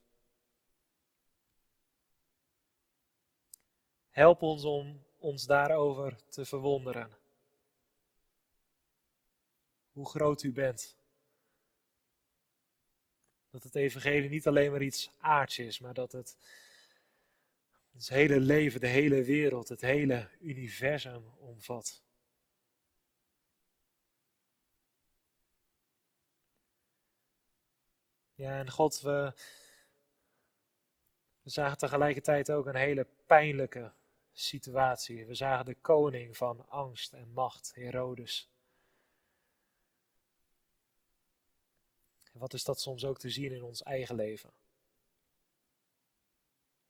Help 4.09 4.41
ons 4.41 4.63
om 4.63 5.05
ons 5.17 5.45
daarover 5.45 6.15
te 6.29 6.45
verwonderen. 6.45 7.17
Hoe 9.91 10.09
groot 10.09 10.43
u 10.43 10.51
bent. 10.51 10.97
Dat 13.49 13.63
het 13.63 13.75
evangelie 13.75 14.29
niet 14.29 14.47
alleen 14.47 14.71
maar 14.71 14.81
iets 14.81 15.11
aards 15.17 15.59
is, 15.59 15.79
maar 15.79 15.93
dat 15.93 16.11
het 16.11 16.37
ons 17.93 18.09
hele 18.09 18.39
leven, 18.39 18.79
de 18.79 18.87
hele 18.87 19.23
wereld, 19.23 19.69
het 19.69 19.81
hele 19.81 20.29
universum 20.39 21.23
omvat. 21.39 22.01
Ja, 28.35 28.59
en 28.59 28.71
God, 28.71 29.01
we, 29.01 29.33
we 31.41 31.49
zagen 31.49 31.77
tegelijkertijd 31.77 32.51
ook 32.51 32.65
een 32.65 32.75
hele 32.75 33.07
pijnlijke 33.25 33.91
situatie. 34.39 35.25
We 35.25 35.35
zagen 35.35 35.65
de 35.65 35.75
koning 35.75 36.37
van 36.37 36.69
angst 36.69 37.13
en 37.13 37.31
macht, 37.33 37.71
Herodes. 37.75 38.49
En 42.33 42.39
wat 42.39 42.53
is 42.53 42.63
dat 42.63 42.81
soms 42.81 43.05
ook 43.05 43.19
te 43.19 43.29
zien 43.29 43.51
in 43.51 43.63
ons 43.63 43.83
eigen 43.83 44.15
leven? 44.15 44.51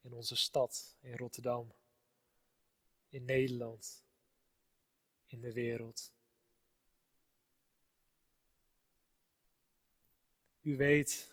In 0.01 0.13
onze 0.13 0.35
stad, 0.35 0.95
in 0.99 1.17
Rotterdam, 1.17 1.73
in 3.09 3.25
Nederland, 3.25 4.03
in 5.25 5.41
de 5.41 5.53
wereld. 5.53 6.11
U 10.61 10.77
weet 10.77 11.31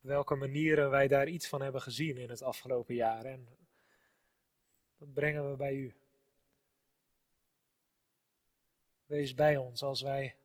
welke 0.00 0.34
manieren 0.34 0.90
wij 0.90 1.08
daar 1.08 1.28
iets 1.28 1.48
van 1.48 1.62
hebben 1.62 1.82
gezien 1.82 2.16
in 2.16 2.30
het 2.30 2.42
afgelopen 2.42 2.94
jaar. 2.94 3.24
En 3.24 3.48
dat 4.98 5.12
brengen 5.12 5.50
we 5.50 5.56
bij 5.56 5.74
u. 5.74 5.94
Wees 9.06 9.34
bij 9.34 9.56
ons 9.56 9.82
als 9.82 10.02
wij 10.02 10.36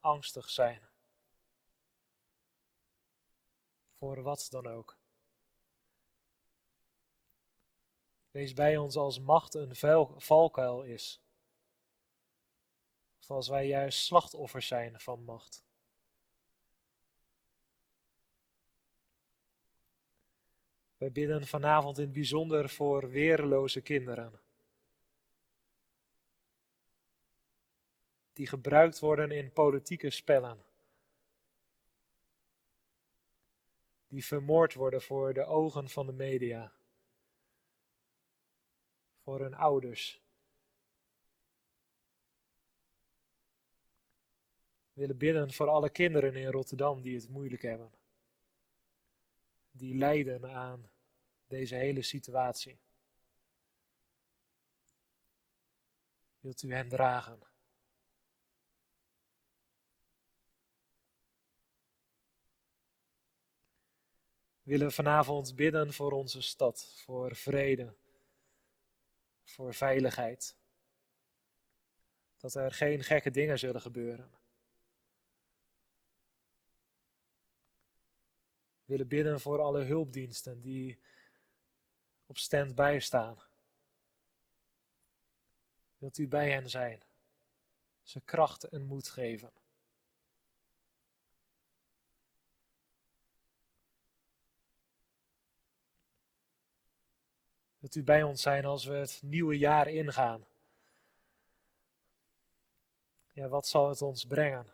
angstig 0.00 0.50
zijn. 0.50 0.82
Voor 3.98 4.22
wat 4.22 4.46
dan 4.50 4.66
ook. 4.66 4.96
Wees 8.30 8.52
bij 8.52 8.76
ons 8.76 8.96
als 8.96 9.20
macht 9.20 9.54
een 9.54 9.76
valkuil 10.16 10.82
is. 10.82 11.20
Of 13.20 13.30
als 13.30 13.48
wij 13.48 13.66
juist 13.66 13.98
slachtoffers 13.98 14.66
zijn 14.66 15.00
van 15.00 15.24
macht. 15.24 15.64
We 21.04 21.10
bidden 21.10 21.46
vanavond 21.46 21.98
in 21.98 22.04
het 22.04 22.12
bijzonder 22.12 22.68
voor 22.68 23.10
weerloze 23.10 23.80
kinderen. 23.80 24.40
Die 28.32 28.46
gebruikt 28.46 28.98
worden 28.98 29.30
in 29.30 29.52
politieke 29.52 30.10
spellen. 30.10 30.64
Die 34.08 34.24
vermoord 34.24 34.74
worden 34.74 35.02
voor 35.02 35.34
de 35.34 35.44
ogen 35.44 35.88
van 35.88 36.06
de 36.06 36.12
media. 36.12 36.72
Voor 39.22 39.40
hun 39.40 39.54
ouders. 39.54 40.22
We 44.92 45.00
willen 45.00 45.18
bidden 45.18 45.52
voor 45.52 45.68
alle 45.68 45.90
kinderen 45.90 46.34
in 46.34 46.50
Rotterdam 46.50 47.02
die 47.02 47.14
het 47.14 47.28
moeilijk 47.28 47.62
hebben. 47.62 47.92
Die 49.70 49.94
lijden 49.94 50.50
aan 50.50 50.92
deze 51.54 51.74
hele 51.74 52.02
situatie. 52.02 52.78
Wilt 56.40 56.62
u 56.62 56.74
hen 56.74 56.88
dragen? 56.88 57.42
willen 64.64 64.92
vanavond 64.92 65.54
bidden 65.56 65.92
voor 65.92 66.12
onze 66.12 66.42
stad, 66.42 66.92
voor 66.96 67.36
vrede, 67.36 67.94
voor 69.42 69.74
veiligheid. 69.74 70.56
Dat 72.36 72.54
er 72.54 72.72
geen 72.72 73.04
gekke 73.04 73.30
dingen 73.30 73.58
zullen 73.58 73.80
gebeuren. 73.80 74.30
We 78.84 78.92
willen 78.92 79.08
bidden 79.08 79.40
voor 79.40 79.60
alle 79.60 79.82
hulpdiensten 79.82 80.60
die 80.60 80.98
op 82.26 82.38
stand 82.38 83.02
staan. 83.02 83.38
Wilt 85.98 86.18
u 86.18 86.28
bij 86.28 86.50
hen 86.50 86.70
zijn, 86.70 87.02
ze 88.02 88.20
kracht 88.20 88.64
en 88.64 88.86
moed 88.86 89.08
geven. 89.08 89.52
Wilt 97.78 97.94
u 97.94 98.02
bij 98.02 98.22
ons 98.22 98.42
zijn 98.42 98.64
als 98.64 98.84
we 98.84 98.94
het 98.94 99.20
nieuwe 99.22 99.58
jaar 99.58 99.88
ingaan? 99.88 100.46
Ja, 103.32 103.48
wat 103.48 103.66
zal 103.66 103.88
het 103.88 104.02
ons 104.02 104.24
brengen? 104.24 104.66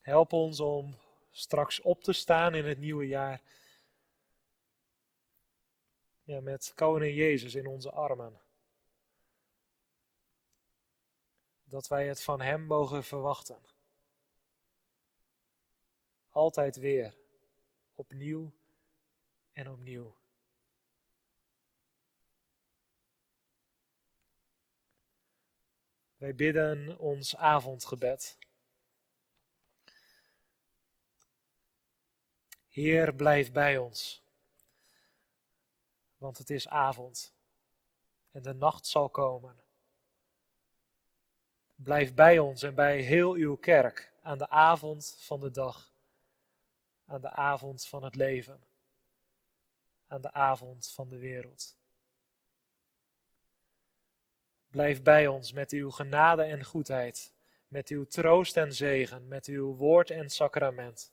Help 0.00 0.32
ons 0.32 0.60
om 0.60 0.96
straks 1.30 1.80
op 1.80 2.02
te 2.02 2.12
staan 2.12 2.54
in 2.54 2.64
het 2.64 2.78
nieuwe 2.78 3.06
jaar. 3.06 3.40
Ja, 6.28 6.40
met 6.40 6.72
Koning 6.74 7.16
Jezus 7.16 7.54
in 7.54 7.66
onze 7.66 7.90
armen. 7.90 8.40
Dat 11.64 11.88
wij 11.88 12.08
het 12.08 12.22
van 12.22 12.40
Hem 12.40 12.62
mogen 12.62 13.04
verwachten. 13.04 13.58
Altijd 16.30 16.76
weer, 16.76 17.14
opnieuw 17.94 18.52
en 19.52 19.70
opnieuw. 19.70 20.16
Wij 26.16 26.34
bidden 26.34 26.98
ons 26.98 27.36
avondgebed. 27.36 28.38
Heer, 32.68 33.14
blijf 33.14 33.52
bij 33.52 33.78
ons, 33.78 34.27
want 36.18 36.38
het 36.38 36.50
is 36.50 36.68
avond 36.68 37.32
en 38.30 38.42
de 38.42 38.54
nacht 38.54 38.86
zal 38.86 39.08
komen. 39.08 39.56
Blijf 41.74 42.14
bij 42.14 42.38
ons 42.38 42.62
en 42.62 42.74
bij 42.74 43.00
heel 43.00 43.32
uw 43.32 43.56
kerk 43.56 44.12
aan 44.22 44.38
de 44.38 44.48
avond 44.48 45.16
van 45.18 45.40
de 45.40 45.50
dag, 45.50 45.92
aan 47.06 47.20
de 47.20 47.30
avond 47.30 47.86
van 47.86 48.04
het 48.04 48.14
leven 48.14 48.66
aan 50.08 50.20
de 50.20 50.32
avond 50.32 50.90
van 50.90 51.08
de 51.08 51.18
wereld. 51.18 51.76
Blijf 54.70 55.02
bij 55.02 55.26
ons 55.26 55.52
met 55.52 55.72
uw 55.72 55.90
genade 55.90 56.42
en 56.42 56.64
goedheid, 56.64 57.32
met 57.68 57.88
uw 57.88 58.04
troost 58.04 58.56
en 58.56 58.74
zegen, 58.74 59.28
met 59.28 59.46
uw 59.46 59.74
woord 59.74 60.10
en 60.10 60.30
sacrament. 60.30 61.12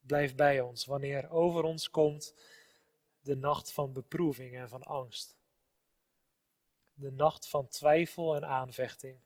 Blijf 0.00 0.34
bij 0.34 0.60
ons 0.60 0.84
wanneer 0.84 1.30
over 1.30 1.62
ons 1.64 1.90
komt 1.90 2.34
de 3.20 3.36
nacht 3.36 3.72
van 3.72 3.92
beproeving 3.92 4.56
en 4.56 4.68
van 4.68 4.82
angst. 4.82 5.36
De 6.94 7.12
nacht 7.12 7.48
van 7.48 7.68
twijfel 7.68 8.36
en 8.36 8.46
aanvechting. 8.46 9.20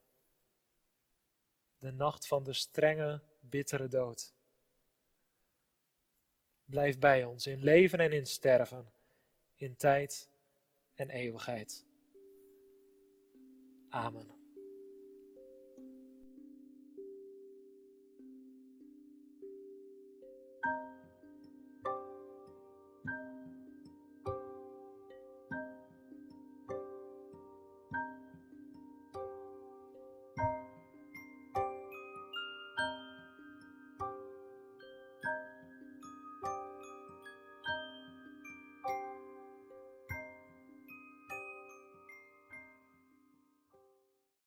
De 1.79 1.93
nacht 1.93 2.27
van 2.27 2.45
de 2.45 2.53
strenge, 2.53 3.23
bittere 3.41 3.89
dood. 3.89 4.35
Blijf 6.65 6.99
bij 6.99 7.25
ons 7.25 7.47
in 7.47 7.63
leven 7.63 7.99
en 7.99 8.13
in 8.13 8.27
sterven, 8.27 8.93
in 9.55 9.77
tijd 9.77 10.31
en 10.95 11.11
eeuwigheid. 11.11 11.85
Amen. 13.89 14.44